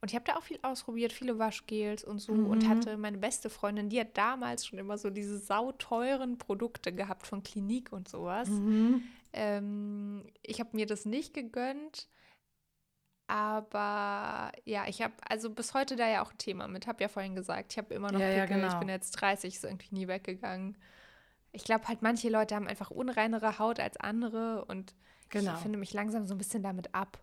Und 0.00 0.10
ich 0.10 0.14
habe 0.14 0.24
da 0.26 0.36
auch 0.36 0.42
viel 0.42 0.58
ausprobiert, 0.62 1.12
viele 1.12 1.38
Waschgels 1.38 2.04
und 2.04 2.18
so. 2.18 2.32
Mhm. 2.32 2.46
Und 2.46 2.68
hatte 2.68 2.96
meine 2.96 3.18
beste 3.18 3.50
Freundin, 3.50 3.88
die 3.88 4.00
hat 4.00 4.16
damals 4.16 4.66
schon 4.66 4.78
immer 4.78 4.98
so 4.98 5.10
diese 5.10 5.38
sauteuren 5.38 6.38
Produkte 6.38 6.92
gehabt 6.92 7.26
von 7.26 7.42
Klinik 7.42 7.92
und 7.92 8.08
sowas. 8.08 8.48
Mhm. 8.48 9.02
Ähm, 9.32 10.30
ich 10.42 10.60
habe 10.60 10.70
mir 10.74 10.86
das 10.86 11.06
nicht 11.06 11.34
gegönnt. 11.34 12.08
Aber 13.28 14.52
ja, 14.64 14.84
ich 14.86 15.02
habe 15.02 15.14
also 15.28 15.50
bis 15.50 15.74
heute 15.74 15.96
da 15.96 16.08
ja 16.08 16.22
auch 16.22 16.30
ein 16.30 16.38
Thema 16.38 16.68
mit. 16.68 16.86
Habe 16.86 17.02
ja 17.02 17.08
vorhin 17.08 17.34
gesagt, 17.34 17.72
ich 17.72 17.78
habe 17.78 17.92
immer 17.92 18.12
noch 18.12 18.20
Ja, 18.20 18.28
ja, 18.28 18.42
Pickel. 18.42 18.58
Ich 18.58 18.62
genau. 18.64 18.78
bin 18.78 18.88
jetzt 18.88 19.10
30, 19.12 19.54
ist 19.54 19.64
irgendwie 19.64 19.92
nie 19.92 20.06
weggegangen. 20.06 20.76
Ich 21.52 21.64
glaube 21.64 21.88
halt, 21.88 22.02
manche 22.02 22.28
Leute 22.28 22.54
haben 22.54 22.68
einfach 22.68 22.90
unreinere 22.90 23.58
Haut 23.58 23.80
als 23.80 23.96
andere 23.96 24.64
und 24.66 24.94
Genau. 25.28 25.54
ich 25.54 25.60
finde 25.60 25.78
mich 25.78 25.92
langsam 25.92 26.26
so 26.26 26.34
ein 26.34 26.38
bisschen 26.38 26.62
damit 26.62 26.94
ab 26.94 27.18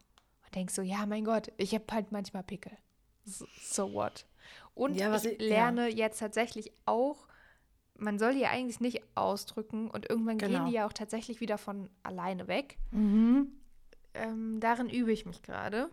denke 0.56 0.72
so, 0.74 0.82
ja, 0.82 1.06
mein 1.06 1.26
Gott, 1.26 1.52
ich 1.58 1.74
habe 1.74 1.86
halt 1.92 2.12
manchmal 2.12 2.44
Pickel. 2.44 2.74
So, 3.26 3.46
so 3.62 3.94
what? 3.94 4.26
Und 4.74 4.96
Ja, 4.96 5.16
ich 5.16 5.26
ich- 5.26 5.42
ja. 5.42 5.48
lerne 5.48 5.88
jetzt 5.90 6.20
tatsächlich 6.20 6.72
auch, 6.86 7.28
man 7.96 8.20
soll 8.20 8.34
die 8.34 8.46
eigentlich 8.46 8.80
nicht 8.80 9.02
ausdrücken 9.16 9.90
und 9.90 10.10
irgendwann 10.10 10.38
gehen 10.38 10.52
Genau. 10.52 10.66
die 10.68 10.74
ja 10.74 10.88
auch 10.88 10.94
tatsächlich 10.94 11.40
wieder 11.40 11.58
von 11.58 11.90
alleine 12.04 12.48
weg. 12.48 12.78
Mhm. 12.92 13.52
Ähm, 14.14 14.60
darin 14.60 14.90
übe 14.90 15.12
ich 15.12 15.26
mich 15.26 15.42
gerade. 15.42 15.90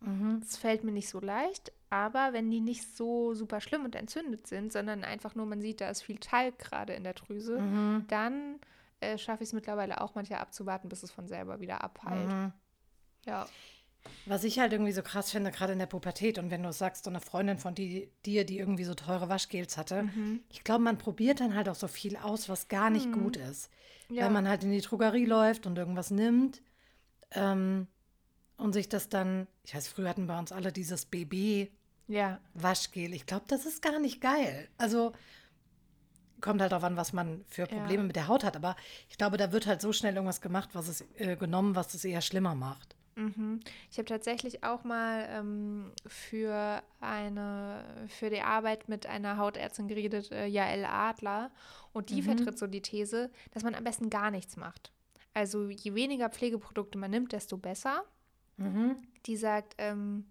Mhm. 0.00 0.40
Es 0.42 0.56
fällt 0.56 0.82
mir 0.84 0.92
nicht 0.92 1.08
so 1.08 1.20
leicht, 1.20 1.72
aber 1.90 2.32
wenn 2.32 2.50
die 2.50 2.60
nicht 2.60 2.96
so 2.96 3.34
super 3.34 3.60
schlimm 3.60 3.84
und 3.84 3.94
entzündet 3.94 4.46
sind, 4.46 4.72
sondern 4.72 5.04
einfach 5.04 5.34
nur 5.34 5.44
man 5.46 5.60
sieht, 5.60 5.80
da 5.80 5.90
ist 5.90 6.02
viel 6.02 6.18
Talg 6.18 6.58
gerade 6.58 6.94
in 6.94 7.04
der 7.04 7.14
Drüse, 7.14 7.58
Mhm. 7.60 8.04
dann 8.08 8.60
äh, 9.02 9.16
schaffe 9.18 9.42
ich 9.42 9.48
es 9.48 9.52
mittlerweile 9.54 10.00
auch 10.02 10.14
manchmal 10.14 10.40
abzuwarten, 10.40 10.88
bis 10.90 11.02
es 11.02 11.10
von 11.10 11.26
selber 11.26 11.60
wieder 11.60 11.82
abheilt. 11.82 12.28
Mhm. 12.28 12.52
Ja. 13.26 13.46
Was 14.26 14.44
ich 14.44 14.58
halt 14.58 14.72
irgendwie 14.72 14.92
so 14.92 15.02
krass 15.02 15.30
finde, 15.30 15.50
gerade 15.50 15.72
in 15.74 15.78
der 15.78 15.86
Pubertät 15.86 16.38
und 16.38 16.50
wenn 16.50 16.62
du 16.62 16.72
sagst, 16.72 17.04
so 17.04 17.10
eine 17.10 17.20
Freundin 17.20 17.58
von 17.58 17.74
die, 17.74 18.10
dir, 18.24 18.44
die 18.46 18.58
irgendwie 18.58 18.84
so 18.84 18.94
teure 18.94 19.28
Waschgels 19.28 19.76
hatte, 19.76 20.04
Mhm. 20.04 20.40
ich 20.48 20.64
glaube, 20.64 20.82
man 20.84 20.96
probiert 20.98 21.40
dann 21.40 21.54
halt 21.54 21.68
auch 21.68 21.74
so 21.74 21.88
viel 21.88 22.16
aus, 22.16 22.48
was 22.48 22.68
gar 22.68 22.88
nicht 22.90 23.12
gut 23.12 23.36
ist. 23.36 23.70
Ja. 24.08 24.24
Weil 24.24 24.30
man 24.30 24.48
halt 24.48 24.64
in 24.64 24.72
die 24.72 24.80
Drogerie 24.80 25.26
läuft 25.26 25.66
und 25.66 25.76
irgendwas 25.78 26.10
nimmt 26.10 26.62
ähm, 27.32 27.86
und 28.56 28.72
sich 28.72 28.88
das 28.88 29.08
dann, 29.08 29.46
ich 29.64 29.74
weiß, 29.74 29.88
früher 29.88 30.08
hatten 30.08 30.26
bei 30.26 30.38
uns 30.38 30.52
alle 30.52 30.72
dieses 30.72 31.04
BB-Waschgel. 31.06 33.10
Ja. 33.10 33.14
Ich 33.16 33.26
glaube, 33.26 33.44
das 33.48 33.66
ist 33.66 33.82
gar 33.82 33.98
nicht 34.00 34.20
geil. 34.20 34.68
Also 34.78 35.12
kommt 36.40 36.60
halt 36.62 36.72
darauf 36.72 36.84
an, 36.84 36.96
was 36.96 37.12
man 37.12 37.44
für 37.48 37.66
Probleme 37.66 38.02
Ja. 38.02 38.06
mit 38.06 38.16
der 38.16 38.28
Haut 38.28 38.44
hat. 38.44 38.56
Aber 38.56 38.76
ich 39.08 39.18
glaube, 39.18 39.36
da 39.36 39.52
wird 39.52 39.66
halt 39.66 39.80
so 39.80 39.92
schnell 39.92 40.14
irgendwas 40.14 40.40
gemacht, 40.40 40.70
was 40.72 40.88
es 40.88 41.04
äh, 41.16 41.36
genommen, 41.36 41.74
was 41.76 41.94
es 41.94 42.04
eher 42.04 42.22
schlimmer 42.22 42.54
macht. 42.54 42.96
Mhm. 43.20 43.60
Ich 43.90 43.98
habe 43.98 44.06
tatsächlich 44.06 44.64
auch 44.64 44.84
mal 44.84 45.26
ähm, 45.30 45.92
für 46.06 46.82
eine 47.00 47.84
für 48.08 48.30
die 48.30 48.40
Arbeit 48.42 48.88
mit 48.88 49.06
einer 49.06 49.36
Hautärztin 49.36 49.88
geredet, 49.88 50.30
äh, 50.32 50.46
Jael 50.46 50.84
Adler, 50.84 51.50
und 51.92 52.10
die 52.10 52.22
Mhm. 52.22 52.26
vertritt 52.26 52.58
so 52.58 52.66
die 52.66 52.82
These, 52.82 53.30
dass 53.52 53.62
man 53.62 53.74
am 53.74 53.84
besten 53.84 54.10
gar 54.10 54.30
nichts 54.30 54.56
macht. 54.56 54.92
Also 55.34 55.68
je 55.68 55.94
weniger 55.94 56.28
Pflegeprodukte 56.30 56.98
man 56.98 57.10
nimmt, 57.10 57.32
desto 57.32 57.56
besser. 57.56 58.04
Mhm. 58.56 58.96
Die 59.26 59.36
sagt, 59.36 59.74
ähm, 59.78 60.26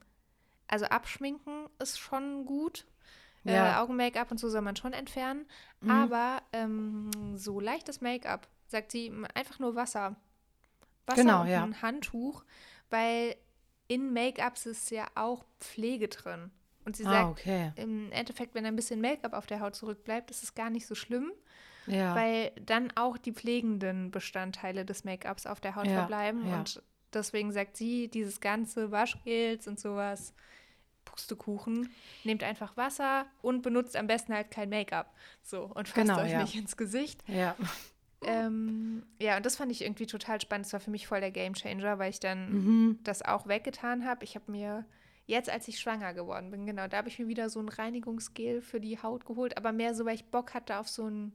also 0.67 0.85
abschminken 0.85 1.67
ist 1.79 1.99
schon 1.99 2.45
gut. 2.45 2.85
Äh, 3.45 3.53
Ja. 3.55 3.81
Augen-Make-up 3.81 4.29
und 4.31 4.37
so 4.39 4.49
soll 4.49 4.61
man 4.61 4.75
schon 4.75 4.93
entfernen. 4.93 5.45
Mhm. 5.81 5.89
Aber 5.91 6.41
ähm, 6.53 7.09
so 7.37 7.59
leichtes 7.59 8.01
Make-up, 8.01 8.47
sagt 8.67 8.91
sie, 8.91 9.11
einfach 9.33 9.59
nur 9.59 9.75
Wasser. 9.75 10.15
Wasser 11.07 11.21
Genau, 11.23 11.41
und 11.41 11.47
ja. 11.47 11.63
ein 11.63 11.81
Handtuch, 11.81 12.43
weil 12.89 13.35
in 13.87 14.13
Make-ups 14.13 14.65
ist 14.65 14.91
ja 14.91 15.07
auch 15.15 15.43
Pflege 15.59 16.07
drin. 16.07 16.51
Und 16.85 16.95
sie 16.95 17.05
Ah, 17.05 17.09
sagt, 17.09 17.29
okay. 17.31 17.71
im 17.75 18.11
Endeffekt, 18.11 18.55
wenn 18.55 18.65
ein 18.65 18.75
bisschen 18.75 19.01
Make-up 19.01 19.33
auf 19.33 19.45
der 19.47 19.59
Haut 19.59 19.75
zurückbleibt, 19.75 20.31
ist 20.31 20.43
es 20.43 20.55
gar 20.55 20.69
nicht 20.69 20.87
so 20.87 20.95
schlimm, 20.95 21.31
Ja. 21.87 22.15
weil 22.15 22.51
dann 22.65 22.91
auch 22.95 23.17
die 23.17 23.33
pflegenden 23.33 24.11
Bestandteile 24.11 24.85
des 24.85 25.03
Make-ups 25.03 25.45
auf 25.45 25.59
der 25.59 25.75
Haut 25.75 25.87
Ja, 25.87 25.93
verbleiben. 25.93 26.47
ja. 26.47 26.59
Und 26.59 26.81
deswegen 27.13 27.51
sagt 27.51 27.77
sie, 27.77 28.07
dieses 28.09 28.39
ganze 28.39 28.91
Waschgels 28.91 29.67
und 29.67 29.79
sowas, 29.79 30.33
Pustekuchen, 31.05 31.89
nehmt 32.23 32.43
einfach 32.43 32.77
Wasser 32.77 33.25
und 33.41 33.61
benutzt 33.61 33.95
am 33.95 34.07
besten 34.07 34.33
halt 34.33 34.51
kein 34.51 34.69
Make-up. 34.69 35.13
So, 35.43 35.63
und 35.63 35.87
fasst 35.87 35.95
Genau, 36.07 36.21
euch 36.21 36.35
nicht 36.35 36.55
ins 36.55 36.77
Gesicht. 36.77 37.23
ja. 37.27 37.55
Ähm, 38.21 39.05
ja, 39.21 39.37
und 39.37 39.45
das 39.45 39.55
fand 39.55 39.71
ich 39.71 39.81
irgendwie 39.81 40.05
total 40.07 40.41
spannend. 40.41 40.65
Das 40.65 40.73
war 40.73 40.79
für 40.79 40.91
mich 40.91 41.07
voll 41.07 41.21
der 41.21 41.31
Gamechanger, 41.31 41.99
weil 41.99 42.09
ich 42.09 42.19
dann 42.19 42.51
Mhm. 42.53 42.99
das 43.03 43.21
auch 43.21 43.47
weggetan 43.47 44.05
habe. 44.05 44.23
Ich 44.25 44.35
habe 44.35 44.51
mir 44.51 44.85
jetzt, 45.25 45.49
als 45.49 45.67
ich 45.67 45.79
schwanger 45.79 46.13
geworden 46.13 46.51
bin, 46.51 46.65
genau, 46.65 46.87
da 46.87 46.97
habe 46.97 47.07
ich 47.09 47.19
mir 47.19 47.27
wieder 47.27 47.49
so 47.49 47.59
ein 47.59 47.69
Reinigungsgel 47.69 48.61
für 48.61 48.79
die 48.81 49.01
Haut 49.01 49.25
geholt, 49.25 49.57
aber 49.57 49.71
mehr 49.71 49.93
so, 49.93 50.05
weil 50.05 50.15
ich 50.15 50.25
Bock 50.25 50.53
hatte 50.53 50.77
auf 50.79 50.89
so 50.89 51.07
ein 51.07 51.33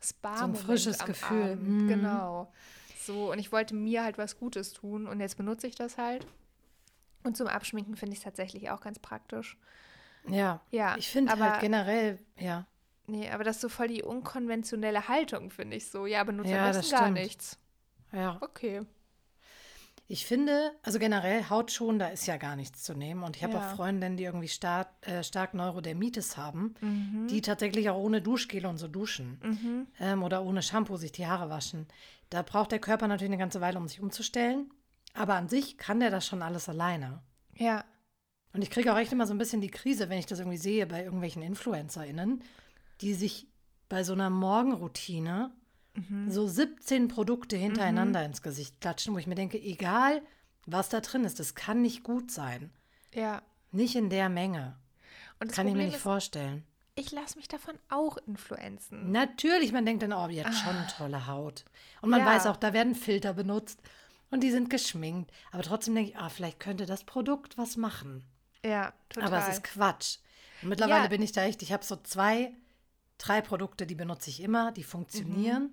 spa 0.00 0.36
So 0.36 0.44
ein 0.44 0.54
frisches 0.54 1.04
Gefühl. 1.04 1.56
Mhm. 1.56 1.88
Genau. 1.88 2.52
So, 2.96 3.32
und 3.32 3.38
ich 3.38 3.50
wollte 3.50 3.74
mir 3.74 4.04
halt 4.04 4.18
was 4.18 4.38
Gutes 4.38 4.72
tun 4.72 5.06
und 5.06 5.20
jetzt 5.20 5.36
benutze 5.36 5.66
ich 5.66 5.74
das 5.74 5.98
halt. 5.98 6.26
Und 7.24 7.36
zum 7.36 7.46
Abschminken 7.46 7.96
finde 7.96 8.12
ich 8.14 8.18
es 8.20 8.24
tatsächlich 8.24 8.70
auch 8.70 8.80
ganz 8.80 8.98
praktisch. 8.98 9.56
Ja. 10.28 10.60
Ja, 10.70 10.96
Ich 10.98 11.08
finde 11.08 11.36
halt 11.38 11.60
generell, 11.60 12.18
ja. 12.38 12.66
Nee, 13.12 13.28
aber 13.30 13.44
das 13.44 13.56
ist 13.56 13.62
so 13.62 13.68
voll 13.68 13.88
die 13.88 14.02
unkonventionelle 14.02 15.06
Haltung, 15.08 15.50
finde 15.50 15.76
ich 15.76 15.90
so. 15.90 16.06
Ja, 16.06 16.24
benutze 16.24 16.50
Ja, 16.50 16.60
am 16.66 16.72
das 16.72 16.76
besten 16.78 16.96
gar 16.96 17.10
nichts. 17.10 17.58
Ja. 18.12 18.38
Okay. 18.40 18.82
Ich 20.08 20.26
finde, 20.26 20.72
also 20.82 20.98
generell 20.98 21.48
hautschonender 21.48 22.10
ist 22.12 22.26
ja 22.26 22.36
gar 22.36 22.56
nichts 22.56 22.82
zu 22.82 22.94
nehmen. 22.94 23.22
Und 23.22 23.36
ich 23.36 23.44
habe 23.44 23.54
Ja. 23.54 23.60
auch 23.70 23.76
Freundinnen, 23.76 24.16
die 24.16 24.24
irgendwie 24.24 24.48
stark, 24.48 24.88
äh, 25.02 25.22
stark 25.22 25.54
Neurodermitis 25.54 26.36
haben, 26.36 26.74
Mhm. 26.80 27.28
die 27.28 27.40
tatsächlich 27.40 27.88
auch 27.90 27.98
ohne 27.98 28.20
Duschgel 28.20 28.66
und 28.66 28.78
so 28.78 28.88
duschen. 28.88 29.38
Mhm. 29.42 29.86
Ähm, 30.00 30.22
oder 30.22 30.42
ohne 30.44 30.62
Shampoo 30.62 30.96
sich 30.96 31.12
die 31.12 31.26
Haare 31.26 31.50
waschen. 31.50 31.86
Da 32.30 32.42
braucht 32.42 32.72
der 32.72 32.78
Körper 32.78 33.08
natürlich 33.08 33.30
eine 33.30 33.38
ganze 33.38 33.60
Weile, 33.60 33.78
um 33.78 33.88
sich 33.88 34.00
umzustellen. 34.00 34.70
Aber 35.14 35.34
an 35.34 35.48
sich 35.48 35.76
kann 35.78 36.00
der 36.00 36.10
das 36.10 36.26
schon 36.26 36.42
alles 36.42 36.68
alleine. 36.68 37.22
Ja. 37.54 37.84
Und 38.54 38.62
ich 38.62 38.70
kriege 38.70 38.92
auch 38.92 38.98
echt 38.98 39.12
immer 39.12 39.26
so 39.26 39.32
ein 39.34 39.38
bisschen 39.38 39.60
die 39.62 39.70
Krise, 39.70 40.08
wenn 40.10 40.18
ich 40.18 40.26
das 40.26 40.38
irgendwie 40.40 40.58
sehe 40.58 40.86
bei 40.86 41.02
irgendwelchen 41.04 41.42
InfluencerInnen, 41.42 42.42
die 43.02 43.14
sich 43.14 43.46
bei 43.88 44.04
so 44.04 44.12
einer 44.14 44.30
Morgenroutine 44.30 45.50
Mhm. 45.94 46.30
so 46.30 46.46
17 46.46 47.08
Produkte 47.08 47.54
hintereinander 47.54 48.24
ins 48.24 48.40
Gesicht 48.40 48.80
klatschen, 48.80 49.12
wo 49.12 49.18
ich 49.18 49.26
mir 49.26 49.34
denke, 49.34 49.60
egal 49.60 50.22
was 50.64 50.88
da 50.88 51.00
drin 51.02 51.24
ist, 51.24 51.38
das 51.38 51.54
kann 51.54 51.82
nicht 51.82 52.02
gut 52.02 52.30
sein. 52.30 52.70
Ja. 53.12 53.42
Nicht 53.72 53.94
in 53.94 54.08
der 54.08 54.30
Menge. 54.30 54.78
Und 55.38 55.50
das 55.50 55.56
kann 55.56 55.66
ich 55.66 55.72
mir 55.74 55.80
Problem 55.80 55.86
nicht 55.88 55.96
ist, 55.96 56.02
vorstellen. 56.02 56.64
ich 56.94 57.12
lasse 57.12 57.36
mich 57.36 57.46
davon 57.46 57.74
auch 57.90 58.16
influenzen. 58.26 59.10
Natürlich, 59.12 59.70
man 59.72 59.84
denkt 59.84 60.02
dann, 60.02 60.14
oh, 60.14 60.28
die 60.28 60.42
hat 60.42 60.54
schon 60.54 60.74
tolle 60.96 61.26
Haut. 61.26 61.66
Und 62.00 62.08
man 62.08 62.20
Ja. 62.20 62.26
weiß 62.26 62.46
auch, 62.46 62.56
da 62.56 62.72
werden 62.72 62.94
Filter 62.94 63.34
benutzt 63.34 63.78
und 64.30 64.40
die 64.42 64.50
sind 64.50 64.70
geschminkt. 64.70 65.30
Aber 65.50 65.62
trotzdem 65.62 65.94
denke 65.94 66.12
ich, 66.12 66.16
ah, 66.16 66.30
vielleicht 66.30 66.58
könnte 66.58 66.86
das 66.86 67.04
Produkt 67.04 67.58
was 67.58 67.76
machen. 67.76 68.24
Ja, 68.64 68.94
total. 69.10 69.28
Aber 69.28 69.46
es 69.46 69.56
ist 69.56 69.64
Quatsch. 69.64 70.18
Und 70.62 70.70
mittlerweile 70.70 71.02
Ja. 71.02 71.08
bin 71.08 71.20
ich 71.20 71.32
da 71.32 71.42
echt, 71.42 71.60
ich 71.60 71.72
habe 71.72 71.84
so 71.84 71.96
zwei, 71.96 72.52
drei 73.22 73.40
Produkte, 73.40 73.86
die 73.86 73.94
benutze 73.94 74.30
ich 74.30 74.42
immer, 74.42 74.72
die 74.72 74.82
funktionieren. 74.82 75.62
Mhm. 75.62 75.72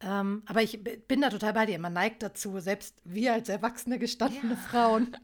Ähm, 0.00 0.42
aber 0.46 0.62
ich 0.62 0.82
bin 1.08 1.22
da 1.22 1.30
total 1.30 1.54
bei 1.54 1.66
dir. 1.66 1.78
Man 1.78 1.94
neigt 1.94 2.22
dazu, 2.22 2.60
selbst 2.60 3.00
wir 3.04 3.32
als 3.32 3.48
erwachsene, 3.48 3.98
gestandene 3.98 4.56
Frauen 4.56 5.16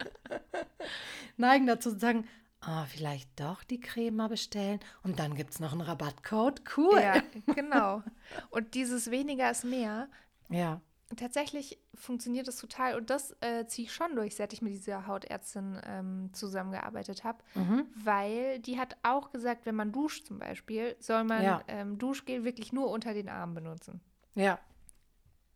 neigen 1.36 1.66
dazu 1.66 1.92
zu 1.92 1.98
sagen, 1.98 2.26
ah, 2.60 2.86
vielleicht 2.86 3.28
doch 3.38 3.64
die 3.64 3.80
Creme 3.80 4.16
mal 4.16 4.28
bestellen 4.28 4.80
und 5.02 5.18
dann 5.18 5.34
gibt 5.34 5.50
es 5.50 5.60
noch 5.60 5.72
einen 5.72 5.82
Rabattcode. 5.82 6.62
Cool. 6.76 7.00
ja, 7.00 7.22
genau. 7.54 8.02
Und 8.50 8.74
dieses 8.74 9.10
weniger 9.10 9.50
ist 9.50 9.64
mehr. 9.64 10.08
ja. 10.48 10.80
Tatsächlich 11.16 11.78
funktioniert 11.94 12.48
das 12.48 12.56
total 12.56 12.96
und 12.96 13.10
das 13.10 13.36
äh, 13.40 13.66
ziehe 13.66 13.86
ich 13.86 13.92
schon 13.92 14.14
durch, 14.16 14.34
seit 14.36 14.52
ich 14.52 14.62
mit 14.62 14.72
dieser 14.72 15.06
Hautärztin 15.06 15.78
ähm, 15.84 16.30
zusammengearbeitet 16.32 17.22
habe, 17.24 17.38
Mhm. 17.54 17.86
weil 18.02 18.58
die 18.60 18.78
hat 18.78 18.96
auch 19.02 19.30
gesagt, 19.30 19.66
wenn 19.66 19.74
man 19.74 19.92
duscht 19.92 20.26
zum 20.26 20.38
Beispiel, 20.38 20.96
soll 21.00 21.24
man 21.24 21.42
Ja. 21.42 21.62
ähm, 21.68 21.98
Duschgel 21.98 22.44
wirklich 22.44 22.72
nur 22.72 22.88
unter 22.90 23.12
den 23.14 23.28
Armen 23.28 23.54
benutzen. 23.54 24.00
Ja. 24.34 24.58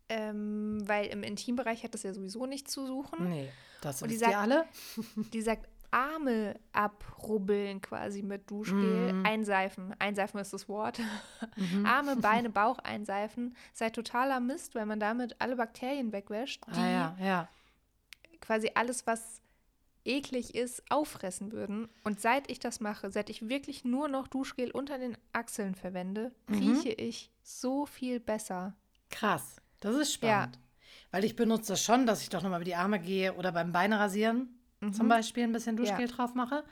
Ähm, 0.08 0.82
weil 0.86 1.06
im 1.06 1.22
Intimbereich 1.24 1.82
hat 1.82 1.94
das 1.94 2.04
ja 2.04 2.14
sowieso 2.14 2.46
nicht 2.46 2.70
zu 2.70 2.86
suchen. 2.86 3.28
Nee, 3.28 3.48
das 3.80 4.02
Und 4.02 4.10
die 4.10 4.16
sagt- 4.16 4.36
alle. 4.36 4.64
Die 5.32 5.42
sagt, 5.42 5.68
Arme 5.96 6.60
abrubbeln 6.72 7.80
quasi 7.80 8.22
mit 8.22 8.50
Duschgel, 8.50 9.14
Mhm. 9.14 9.24
einseifen. 9.26 9.94
Einseifen 9.98 10.38
ist 10.40 10.52
das 10.52 10.68
Wort. 10.68 11.00
Arme, 11.84 12.16
Beine, 12.16 12.50
Bauch 12.50 12.78
einseifen. 12.80 13.56
Sei 13.72 13.88
totaler 13.88 14.40
Mist, 14.40 14.74
weil 14.74 14.84
man 14.84 15.00
damit 15.00 15.36
alle 15.40 15.56
Bakterien 15.56 16.12
wegwäscht, 16.12 16.62
die 16.66 16.78
Ah, 16.80 16.90
ja, 16.90 17.16
ja. 17.18 17.48
quasi 18.40 18.70
alles, 18.74 19.06
was 19.06 19.40
eklig 20.04 20.54
ist, 20.54 20.82
auffressen 20.90 21.50
würden. 21.50 21.88
Und 22.04 22.20
seit 22.20 22.50
ich 22.50 22.58
das 22.60 22.78
mache, 22.80 23.10
seit 23.10 23.30
ich 23.30 23.48
wirklich 23.48 23.84
nur 23.84 24.06
noch 24.08 24.28
Duschgel 24.28 24.70
unter 24.70 24.98
den 24.98 25.16
Achseln 25.32 25.74
verwende, 25.74 26.30
Mhm. 26.48 26.54
rieche 26.58 26.90
ich 26.90 27.30
so 27.42 27.86
viel 27.86 28.20
besser. 28.20 28.74
Krass. 29.10 29.56
Das 29.80 29.94
ist 29.96 30.12
spannend. 30.12 30.58
Weil 31.10 31.24
ich 31.24 31.36
benutze 31.36 31.72
das 31.72 31.82
schon, 31.82 32.04
dass 32.06 32.20
ich 32.22 32.28
doch 32.28 32.42
nochmal 32.42 32.60
über 32.60 32.64
die 32.64 32.74
Arme 32.74 33.00
gehe 33.00 33.32
oder 33.34 33.50
beim 33.52 33.72
Beinerasieren 34.80 34.92
zum 34.94 35.08
Beispiel 35.08 35.44
ein 35.44 35.52
bisschen 35.52 35.76
Duschgel 35.76 36.06
drauf 36.08 36.34
mache. 36.34 36.64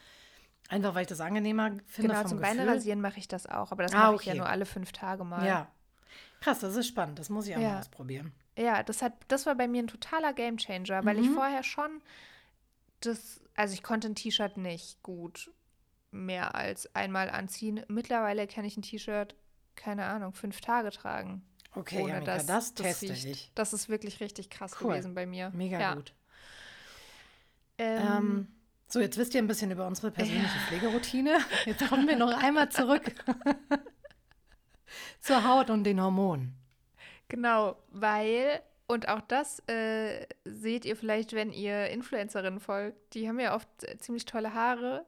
Einfach 0.68 0.94
weil 0.94 1.02
ich 1.02 1.08
das 1.08 1.20
angenehmer 1.20 1.70
finde 1.86 2.08
Genau, 2.08 2.20
vom 2.20 2.28
zum 2.30 2.38
Gefühl. 2.38 2.56
Beinerasieren 2.56 3.00
mache 3.00 3.18
ich 3.18 3.28
das 3.28 3.46
auch, 3.46 3.70
aber 3.72 3.82
das 3.82 3.92
Ah, 3.92 4.10
mache 4.12 4.16
ich 4.20 4.26
ja 4.26 4.32
okay. 4.32 4.38
nur 4.38 4.48
alle 4.48 4.66
fünf 4.66 4.92
Tage 4.92 5.24
mal. 5.24 5.46
Ja. 5.46 5.70
Krass, 6.40 6.60
das 6.60 6.76
ist 6.76 6.86
spannend. 6.88 7.18
Das 7.18 7.28
muss 7.28 7.46
ich 7.46 7.56
auch 7.56 7.60
Ja. 7.60 7.70
mal 7.72 7.78
ausprobieren. 7.80 8.32
Ja, 8.56 8.82
das 8.82 9.02
hat, 9.02 9.12
das 9.28 9.46
war 9.46 9.54
bei 9.56 9.66
mir 9.68 9.82
ein 9.82 9.88
totaler 9.88 10.32
Gamechanger, 10.32 11.04
weil 11.04 11.18
ich 11.18 11.28
Mhm. 11.28 11.34
vorher 11.34 11.62
schon 11.62 12.02
das, 13.00 13.40
also 13.56 13.74
ich 13.74 13.82
konnte 13.82 14.08
ein 14.08 14.14
T-Shirt 14.14 14.56
nicht 14.56 15.02
gut 15.02 15.50
mehr 16.10 16.54
als 16.54 16.94
einmal 16.94 17.28
anziehen. 17.30 17.84
Mittlerweile 17.88 18.46
kann 18.46 18.64
ich 18.64 18.76
ein 18.76 18.82
T-Shirt, 18.82 19.34
keine 19.74 20.04
Ahnung, 20.06 20.32
fünf 20.32 20.60
Tage 20.60 20.90
tragen. 20.90 21.42
Okay, 21.74 22.00
ohne 22.02 22.12
Janika, 22.12 22.36
dass 22.36 22.46
das 22.46 22.74
teste 22.74 23.08
riecht. 23.10 23.24
ich. 23.26 23.52
Das 23.56 23.72
ist 23.72 23.88
wirklich 23.88 24.20
richtig 24.20 24.48
krass 24.48 24.76
Cool. 24.80 24.92
gewesen 24.92 25.14
bei 25.14 25.26
mir. 25.26 25.50
Mega 25.50 25.80
ja. 25.80 25.94
gut. 25.94 26.14
Ähm, 27.78 27.98
Ähm, 27.98 28.48
so, 28.86 29.00
jetzt 29.00 29.18
wisst 29.18 29.34
ihr 29.34 29.42
ein 29.42 29.46
bisschen 29.46 29.70
über 29.70 29.86
unsere 29.86 30.10
persönliche 30.10 30.58
Pflegeroutine. 30.68 31.38
Jetzt 31.66 31.88
kommen 31.88 32.06
wir 32.06 32.16
noch 32.16 32.30
einmal 32.42 32.68
zurück 32.68 33.12
zur 35.20 35.42
Haut 35.48 35.70
und 35.70 35.84
den 35.84 36.00
Hormonen. 36.00 36.54
Genau, 37.28 37.76
weil, 37.90 38.60
und 38.86 39.08
auch 39.08 39.20
das 39.22 39.60
äh, 39.68 40.26
seht 40.44 40.84
ihr 40.84 40.96
vielleicht, 40.96 41.32
wenn 41.32 41.50
ihr 41.52 41.88
Influencerinnen 41.88 42.60
folgt, 42.60 43.14
die 43.14 43.28
haben 43.28 43.40
ja 43.40 43.54
oft 43.56 43.68
äh, 43.82 43.98
ziemlich 43.98 44.26
tolle 44.26 44.54
Haare. 44.54 45.06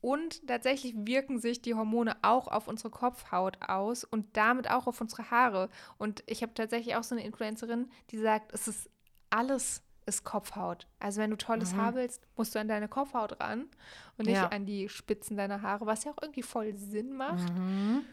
Und 0.00 0.46
tatsächlich 0.48 0.94
wirken 0.96 1.38
sich 1.38 1.60
die 1.60 1.74
Hormone 1.74 2.16
auch 2.22 2.48
auf 2.48 2.68
unsere 2.68 2.88
Kopfhaut 2.88 3.58
aus 3.60 4.02
und 4.02 4.34
damit 4.34 4.70
auch 4.70 4.86
auf 4.86 4.98
unsere 5.00 5.30
Haare. 5.30 5.68
Und 5.98 6.24
ich 6.26 6.42
habe 6.42 6.54
tatsächlich 6.54 6.96
auch 6.96 7.02
so 7.02 7.14
eine 7.14 7.24
Influencerin, 7.24 7.90
die 8.10 8.16
sagt, 8.16 8.52
es 8.54 8.66
ist 8.66 8.88
alles 9.28 9.82
ist 10.06 10.24
Kopfhaut. 10.24 10.86
Also 10.98 11.20
wenn 11.20 11.30
du 11.30 11.36
tolles 11.36 11.74
Haar 11.76 11.94
willst, 11.94 12.26
musst 12.36 12.54
du 12.54 12.58
an 12.60 12.68
deine 12.68 12.88
Kopfhaut 12.88 13.40
ran 13.40 13.68
und 14.18 14.26
nicht 14.26 14.36
Ja. 14.36 14.48
an 14.48 14.66
die 14.66 14.88
Spitzen 14.88 15.36
deiner 15.36 15.62
Haare, 15.62 15.86
was 15.86 16.04
ja 16.04 16.12
auch 16.12 16.18
irgendwie 16.22 16.42
voll 16.42 16.74
Sinn 16.74 17.16
macht. 17.16 17.52
Mhm. 17.54 18.04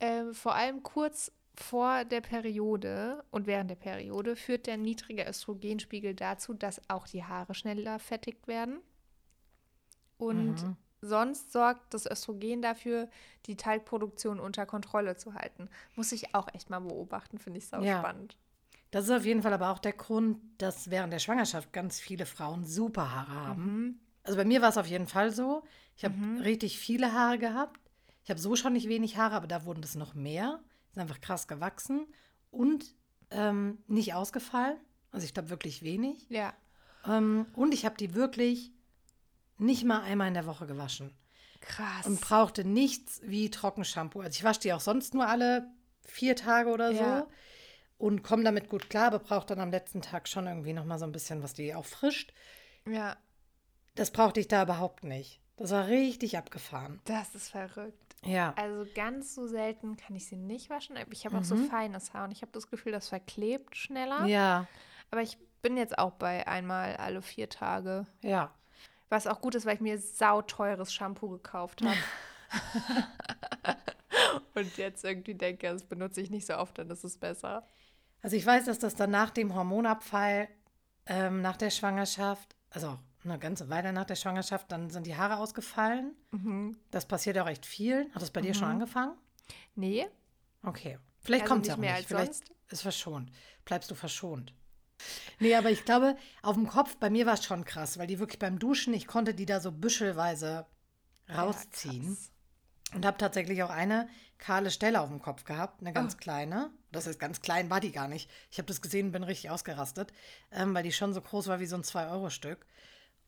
Äh, 0.00 0.32
vor 0.32 0.54
allem 0.54 0.82
kurz 0.82 1.30
vor 1.56 2.04
der 2.04 2.20
Periode 2.20 3.24
und 3.30 3.46
während 3.46 3.70
der 3.70 3.76
Periode 3.76 4.34
führt 4.34 4.66
der 4.66 4.76
niedrige 4.76 5.24
Östrogenspiegel 5.28 6.14
dazu, 6.14 6.52
dass 6.52 6.80
auch 6.90 7.06
die 7.06 7.24
Haare 7.24 7.54
schneller 7.54 7.98
fettigt 8.00 8.48
werden. 8.48 8.80
Und 10.16 10.62
Mhm. 10.62 10.76
sonst 11.00 11.52
sorgt 11.52 11.94
das 11.94 12.06
Östrogen 12.10 12.62
dafür, 12.62 13.08
die 13.46 13.56
Talgproduktion 13.56 14.40
unter 14.40 14.66
Kontrolle 14.66 15.16
zu 15.16 15.34
halten. 15.34 15.68
Muss 15.94 16.12
ich 16.12 16.34
auch 16.34 16.48
echt 16.54 16.70
mal 16.70 16.80
beobachten, 16.80 17.38
finde 17.38 17.58
ich 17.58 17.66
sau 17.68 17.82
Ja. 17.82 17.98
spannend. 18.00 18.36
Das 18.94 19.06
ist 19.06 19.10
auf 19.10 19.24
jeden 19.24 19.42
Fall 19.42 19.52
aber 19.52 19.70
auch 19.70 19.80
der 19.80 19.92
Grund, 19.92 20.38
dass 20.58 20.88
während 20.88 21.12
der 21.12 21.18
Schwangerschaft 21.18 21.72
ganz 21.72 21.98
viele 21.98 22.26
Frauen 22.26 22.64
super 22.64 23.10
Haare 23.12 23.32
haben. 23.32 23.64
Mhm. 23.64 24.00
Also 24.22 24.36
bei 24.36 24.44
mir 24.44 24.62
war 24.62 24.68
es 24.68 24.78
auf 24.78 24.86
jeden 24.86 25.08
Fall 25.08 25.32
so. 25.32 25.64
Ich 25.96 26.04
habe 26.04 26.14
richtig 26.44 26.78
viele 26.78 27.12
Haare 27.12 27.38
gehabt. 27.38 27.80
Ich 28.22 28.30
habe 28.30 28.38
so 28.38 28.54
schon 28.54 28.74
nicht 28.74 28.88
wenig 28.88 29.16
Haare, 29.16 29.34
aber 29.34 29.48
da 29.48 29.64
wurden 29.64 29.82
es 29.82 29.96
noch 29.96 30.14
mehr. 30.14 30.60
Ist 30.92 30.98
einfach 30.98 31.20
krass 31.20 31.48
gewachsen 31.48 32.06
und 32.52 32.94
ähm, 33.32 33.78
nicht 33.88 34.14
ausgefallen. 34.14 34.76
Also 35.10 35.24
ich 35.26 35.34
glaube 35.34 35.50
wirklich 35.50 35.82
wenig. 35.82 36.26
Ja. 36.28 36.54
Ähm, 37.04 37.46
und 37.54 37.74
ich 37.74 37.84
habe 37.84 37.96
die 37.96 38.14
wirklich 38.14 38.70
nicht 39.58 39.82
mal 39.82 40.02
einmal 40.02 40.28
in 40.28 40.34
der 40.34 40.46
Woche 40.46 40.68
gewaschen 40.68 41.10
Krass. 41.60 42.06
und 42.06 42.20
brauchte 42.20 42.64
nichts 42.64 43.22
wie 43.24 43.50
Trockenshampoo. 43.50 44.20
Also 44.20 44.36
ich 44.36 44.44
wasche 44.44 44.60
die 44.60 44.72
auch 44.72 44.80
sonst 44.80 45.14
nur 45.14 45.26
alle 45.26 45.66
vier 46.06 46.36
Tage 46.36 46.70
oder 46.70 46.92
so 46.92 47.00
Ja. 47.00 47.26
Und 47.98 48.22
komme 48.22 48.44
damit 48.44 48.68
gut 48.68 48.90
klar, 48.90 49.06
aber 49.08 49.18
brauche 49.20 49.46
dann 49.46 49.60
am 49.60 49.70
letzten 49.70 50.02
Tag 50.02 50.28
schon 50.28 50.46
irgendwie 50.46 50.72
noch 50.72 50.84
mal 50.84 50.98
so 50.98 51.04
ein 51.04 51.12
bisschen, 51.12 51.42
was 51.42 51.54
die 51.54 51.74
auffrischt. 51.74 52.32
ja, 52.86 53.16
Das 53.94 54.10
brauchte 54.10 54.40
ich 54.40 54.48
da 54.48 54.62
überhaupt 54.64 55.04
nicht. 55.04 55.40
Das 55.56 55.70
war 55.70 55.86
richtig 55.86 56.36
abgefahren. 56.36 57.00
das 57.04 57.34
ist 57.34 57.50
verrückt. 57.50 58.16
Ja. 58.24 58.54
Also 58.56 58.86
ganz 58.94 59.34
so 59.34 59.46
selten 59.46 59.96
kann 59.96 60.16
ich 60.16 60.26
sie 60.26 60.36
nicht 60.36 60.70
waschen. 60.70 60.96
Ich 61.10 61.26
habe 61.26 61.38
auch 61.38 61.44
so 61.44 61.56
feines 61.56 62.12
Haar 62.14 62.24
und 62.24 62.32
ich 62.32 62.42
habe 62.42 62.50
das 62.52 62.68
Gefühl, 62.70 62.90
das 62.92 63.08
verklebt 63.08 63.76
schneller. 63.76 64.24
Ja, 64.26 64.66
Aber 65.10 65.20
ich 65.22 65.36
bin 65.62 65.76
jetzt 65.76 65.98
auch 65.98 66.12
bei 66.12 66.46
einmal 66.48 66.96
alle 66.96 67.22
vier 67.22 67.48
Tage. 67.48 68.06
ja. 68.22 68.52
Was 69.10 69.26
auch 69.28 69.40
gut 69.42 69.54
ist, 69.54 69.64
weil 69.66 69.74
ich 69.76 69.80
mir 69.82 69.98
sauteures 69.98 70.92
Shampoo 70.92 71.28
gekauft 71.28 71.82
habe. 71.84 71.96
und 74.54 74.76
jetzt 74.76 75.04
irgendwie 75.04 75.34
denke, 75.34 75.68
das 75.68 75.84
benutze 75.84 76.20
ich 76.20 76.30
nicht 76.30 76.46
so 76.46 76.56
oft, 76.56 76.78
dann 76.78 76.90
ist 76.90 77.04
es 77.04 77.18
besser. 77.18 77.66
Also 78.22 78.36
ich 78.36 78.44
weiß, 78.46 78.64
dass 78.64 78.78
das 78.78 78.94
dann 78.94 79.10
nach 79.10 79.30
dem 79.30 79.54
Hormonabfall, 79.54 80.48
ähm, 81.06 81.42
nach 81.42 81.56
der 81.56 81.70
Schwangerschaft, 81.70 82.56
also 82.70 82.88
auch 82.88 82.98
eine 83.24 83.38
ganze 83.38 83.68
Weile 83.68 83.92
nach 83.92 84.04
der 84.06 84.16
Schwangerschaft, 84.16 84.70
dann 84.72 84.90
sind 84.90 85.06
die 85.06 85.16
Haare 85.16 85.36
ausgefallen. 85.38 86.14
Mhm. 86.30 86.76
Das 86.90 87.06
passiert 87.06 87.38
auch 87.38 87.46
recht 87.46 87.66
viel. 87.66 88.10
Hat 88.14 88.22
das 88.22 88.30
bei 88.30 88.40
dir 88.40 88.54
schon 88.54 88.68
angefangen? 88.68 89.16
Nee, 89.74 90.06
Okay. 90.62 90.98
Vielleicht 91.20 91.42
Also 91.44 91.54
kommt 91.54 91.66
es 91.66 91.68
nicht 91.68 91.74
auch 91.76 91.80
mehr 91.80 91.90
nicht. 91.92 91.98
als 91.98 92.06
Vielleicht 92.06 92.34
sonst? 92.46 92.52
ist 92.72 92.82
verschont. 92.82 93.30
Bleibst 93.66 93.90
du 93.90 93.94
verschont. 93.94 94.54
Nee, 95.38 95.54
aber 95.54 95.70
ich 95.70 95.84
glaube, 95.84 96.16
auf 96.42 96.54
dem 96.54 96.66
Kopf, 96.66 96.96
bei 96.96 97.10
mir 97.10 97.26
war 97.26 97.34
es 97.34 97.44
schon 97.44 97.64
krass, 97.66 97.98
weil 97.98 98.06
die 98.06 98.18
wirklich 98.18 98.38
beim 98.38 98.58
Duschen, 98.58 98.94
ich 98.94 99.06
konnte 99.06 99.34
die 99.34 99.44
da 99.44 99.60
so 99.60 99.72
büschelweise 99.72 100.66
rausziehen. 101.28 102.06
krass. 102.16 102.30
Und 102.94 103.04
habe 103.06 103.18
tatsächlich 103.18 103.62
auch 103.62 103.70
eine 103.70 104.08
kahle 104.38 104.70
Stelle 104.70 105.00
auf 105.00 105.08
dem 105.08 105.20
Kopf 105.22 105.44
gehabt, 105.44 105.80
eine 105.80 105.90
Oh. 105.90 105.94
ganz 105.94 106.16
kleine. 106.16 106.70
Das 106.92 107.06
ist 107.06 107.18
ganz 107.18 107.40
klein, 107.40 107.70
war 107.70 107.80
die 107.80 107.92
gar 107.92 108.08
nicht. 108.08 108.30
Ich 108.50 108.58
habe 108.58 108.66
das 108.66 108.80
gesehen 108.82 109.06
und 109.06 109.12
bin 109.12 109.22
richtig 109.24 109.50
ausgerastet, 109.50 110.12
ähm, 110.52 110.74
weil 110.74 110.82
die 110.82 110.92
schon 110.92 111.14
so 111.14 111.20
groß 111.20 111.48
war 111.48 111.60
wie 111.60 111.66
so 111.66 111.76
ein 111.76 111.82
2-Euro-Stück. 111.84 112.66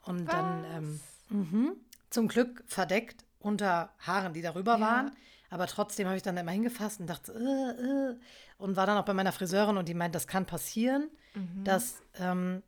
Und 0.03 0.33
dann 0.33 0.65
ähm, 0.73 1.01
mhm, 1.31 1.73
zum 2.11 2.29
Glück 2.29 2.63
verdeckt 2.67 3.25
unter 3.39 3.91
Haaren, 4.01 4.33
die 4.35 4.43
darüber 4.43 4.75
Ja. 4.77 4.81
waren. 4.81 5.17
Aber 5.51 5.67
trotzdem 5.69 6.07
habe 6.09 6.17
ich 6.17 6.23
dann 6.23 6.37
immer 6.37 6.51
hingefasst 6.53 6.99
und 7.01 7.07
dachte, 7.07 7.33
äh, 7.33 7.83
äh, 8.13 8.17
und 8.59 8.77
war 8.77 8.87
dann 8.87 8.99
auch 8.99 9.05
bei 9.05 9.15
meiner 9.15 9.33
Friseurin 9.33 9.77
und 9.77 9.89
die 9.89 9.95
meint, 9.95 10.15
das 10.15 10.27
kann 10.27 10.45
passieren, 10.47 11.09
Mhm. 11.35 11.65
dass, 11.65 12.03
ähm, 12.19 12.63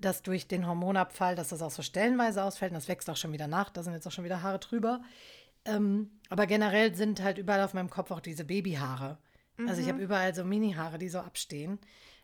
dass 0.00 0.22
durch 0.22 0.46
den 0.48 0.66
Hormonabfall, 0.66 1.34
dass 1.34 1.48
das 1.48 1.62
auch 1.62 1.70
so 1.70 1.82
stellenweise 1.82 2.42
ausfällt 2.44 2.72
und 2.72 2.76
das 2.76 2.88
wächst 2.88 3.08
auch 3.08 3.16
schon 3.16 3.32
wieder 3.32 3.46
nach, 3.46 3.70
da 3.70 3.82
sind 3.82 3.94
jetzt 3.94 4.06
auch 4.06 4.12
schon 4.12 4.24
wieder 4.24 4.42
Haare 4.42 4.58
drüber. 4.58 5.00
Ähm, 5.64 6.10
aber 6.28 6.46
generell 6.46 6.94
sind 6.94 7.22
halt 7.22 7.38
überall 7.38 7.62
auf 7.62 7.74
meinem 7.74 7.90
Kopf 7.90 8.10
auch 8.10 8.20
diese 8.20 8.44
Babyhaare. 8.44 9.18
Also 9.68 9.82
ich 9.82 9.88
habe 9.90 10.00
überall 10.02 10.34
so 10.34 10.42
Mini-Haare, 10.42 10.96
die 10.98 11.10
so 11.10 11.18
abstehen. 11.18 11.72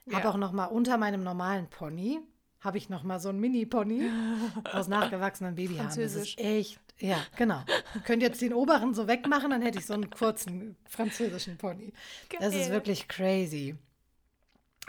Habe 0.07 0.17
Mhm. 0.17 0.23
Ja. 0.23 0.31
auch 0.31 0.37
noch 0.39 0.53
mal 0.53 0.65
unter 0.67 0.97
meinem 0.97 1.23
normalen 1.23 1.69
Pony 1.69 2.21
habe 2.61 2.79
ich 2.79 2.89
noch 2.89 3.03
mal 3.03 3.21
so 3.21 3.29
ein 3.29 3.39
Mini-Pony 3.39 4.09
aus 4.73 4.89
nachgewachsenen 4.89 5.55
Babyhaaren. 5.55 5.89
Französisch. 5.91 6.37
Das 6.37 6.45
ist 6.45 6.51
echt, 6.51 6.81
ja, 6.99 7.19
genau. 7.37 7.63
Könnt 8.05 8.23
jetzt 8.23 8.41
den 8.41 8.55
oberen 8.55 8.95
so 8.95 9.07
wegmachen, 9.07 9.51
dann 9.51 9.61
hätte 9.63 9.79
ich 9.79 9.85
so 9.87 9.93
einen 9.95 10.09
kurzen 10.09 10.77
französischen 10.89 11.59
Pony. 11.59 11.93
Das 12.41 12.55
ist 12.55 12.63
Geil. 12.69 12.71
wirklich 12.71 13.07
crazy, 13.07 13.77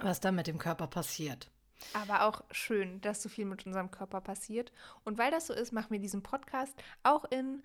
was 0.02 0.20
da 0.22 0.32
mit 0.32 0.48
dem 0.48 0.58
Körper 0.58 0.88
passiert. 0.88 1.50
Aber 1.94 2.24
auch 2.24 2.42
schön, 2.52 3.02
dass 3.02 3.22
so 3.22 3.30
viel 3.30 3.46
mit 3.46 3.66
unserem 3.66 3.92
Körper 3.92 4.22
passiert. 4.22 4.72
Und 5.04 5.18
weil 5.18 5.32
das 5.32 5.48
so 5.48 5.54
ist, 5.54 5.72
machen 5.74 5.92
wir 5.92 6.00
diesen 6.00 6.24
Podcast 6.24 6.74
auch 7.04 7.26
in 7.26 7.62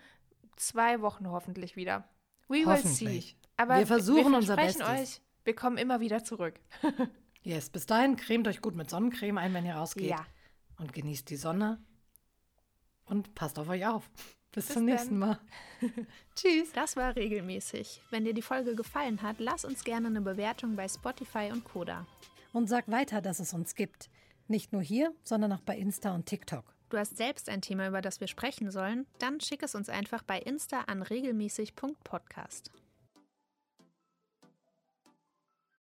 zwei 0.56 1.00
Wochen 1.00 1.28
hoffentlich 1.28 1.76
wieder. 1.76 2.08
We 2.48 2.66
will 2.66 2.76
see. 2.78 3.06
Hoffentlich. 3.06 3.36
Aber 3.56 3.78
Wir 3.78 3.86
versuchen 3.86 4.32
wir 4.32 4.38
unser 4.38 4.56
Bestes. 4.56 4.88
euch, 4.88 5.20
wir 5.44 5.54
kommen 5.54 5.78
immer 5.78 6.00
wieder 6.00 6.24
zurück. 6.24 6.60
Yes, 7.44 7.70
bis 7.70 7.86
dahin 7.86 8.14
cremt 8.14 8.46
euch 8.46 8.60
gut 8.60 8.76
mit 8.76 8.88
Sonnencreme 8.88 9.36
ein, 9.38 9.52
wenn 9.52 9.66
ihr 9.66 9.74
rausgeht. 9.74 10.10
Ja. 10.10 10.24
Und 10.78 10.92
genießt 10.92 11.28
die 11.28 11.34
Sonne. 11.34 11.82
Und 13.04 13.34
passt 13.34 13.58
auf 13.58 13.68
euch 13.68 13.84
auf. 13.84 14.08
Bis, 14.52 14.66
Bis 14.66 14.74
zum 14.74 14.84
nächsten 14.84 15.18
dann. 15.20 15.30
Mal. 15.30 15.38
Tschüss. 16.36 16.70
Das 16.72 16.94
war 16.94 17.16
regelmäßig. 17.16 18.00
Wenn 18.10 18.24
dir 18.24 18.34
die 18.34 18.42
Folge 18.42 18.76
gefallen 18.76 19.22
hat, 19.22 19.40
lass 19.40 19.64
uns 19.64 19.82
gerne 19.82 20.06
eine 20.06 20.20
Bewertung 20.20 20.76
bei 20.76 20.86
Spotify 20.86 21.50
und 21.52 21.64
Koda. 21.64 22.06
Und 22.52 22.68
sag 22.68 22.88
weiter, 22.88 23.20
dass 23.20 23.40
es 23.40 23.52
uns 23.54 23.74
gibt. 23.74 24.08
Nicht 24.46 24.72
nur 24.72 24.82
hier, 24.82 25.12
sondern 25.24 25.52
auch 25.52 25.62
bei 25.62 25.76
Insta 25.76 26.14
und 26.14 26.26
TikTok. 26.26 26.64
Du 26.92 26.98
hast 26.98 27.16
selbst 27.16 27.48
ein 27.48 27.62
Thema, 27.62 27.88
über 27.88 28.02
das 28.02 28.20
wir 28.20 28.26
sprechen 28.26 28.70
sollen? 28.70 29.06
Dann 29.18 29.40
schick 29.40 29.62
es 29.62 29.74
uns 29.74 29.88
einfach 29.88 30.22
bei 30.22 30.38
Insta 30.38 30.82
an 30.82 31.00
regelmäßig.podcast. 31.00 32.70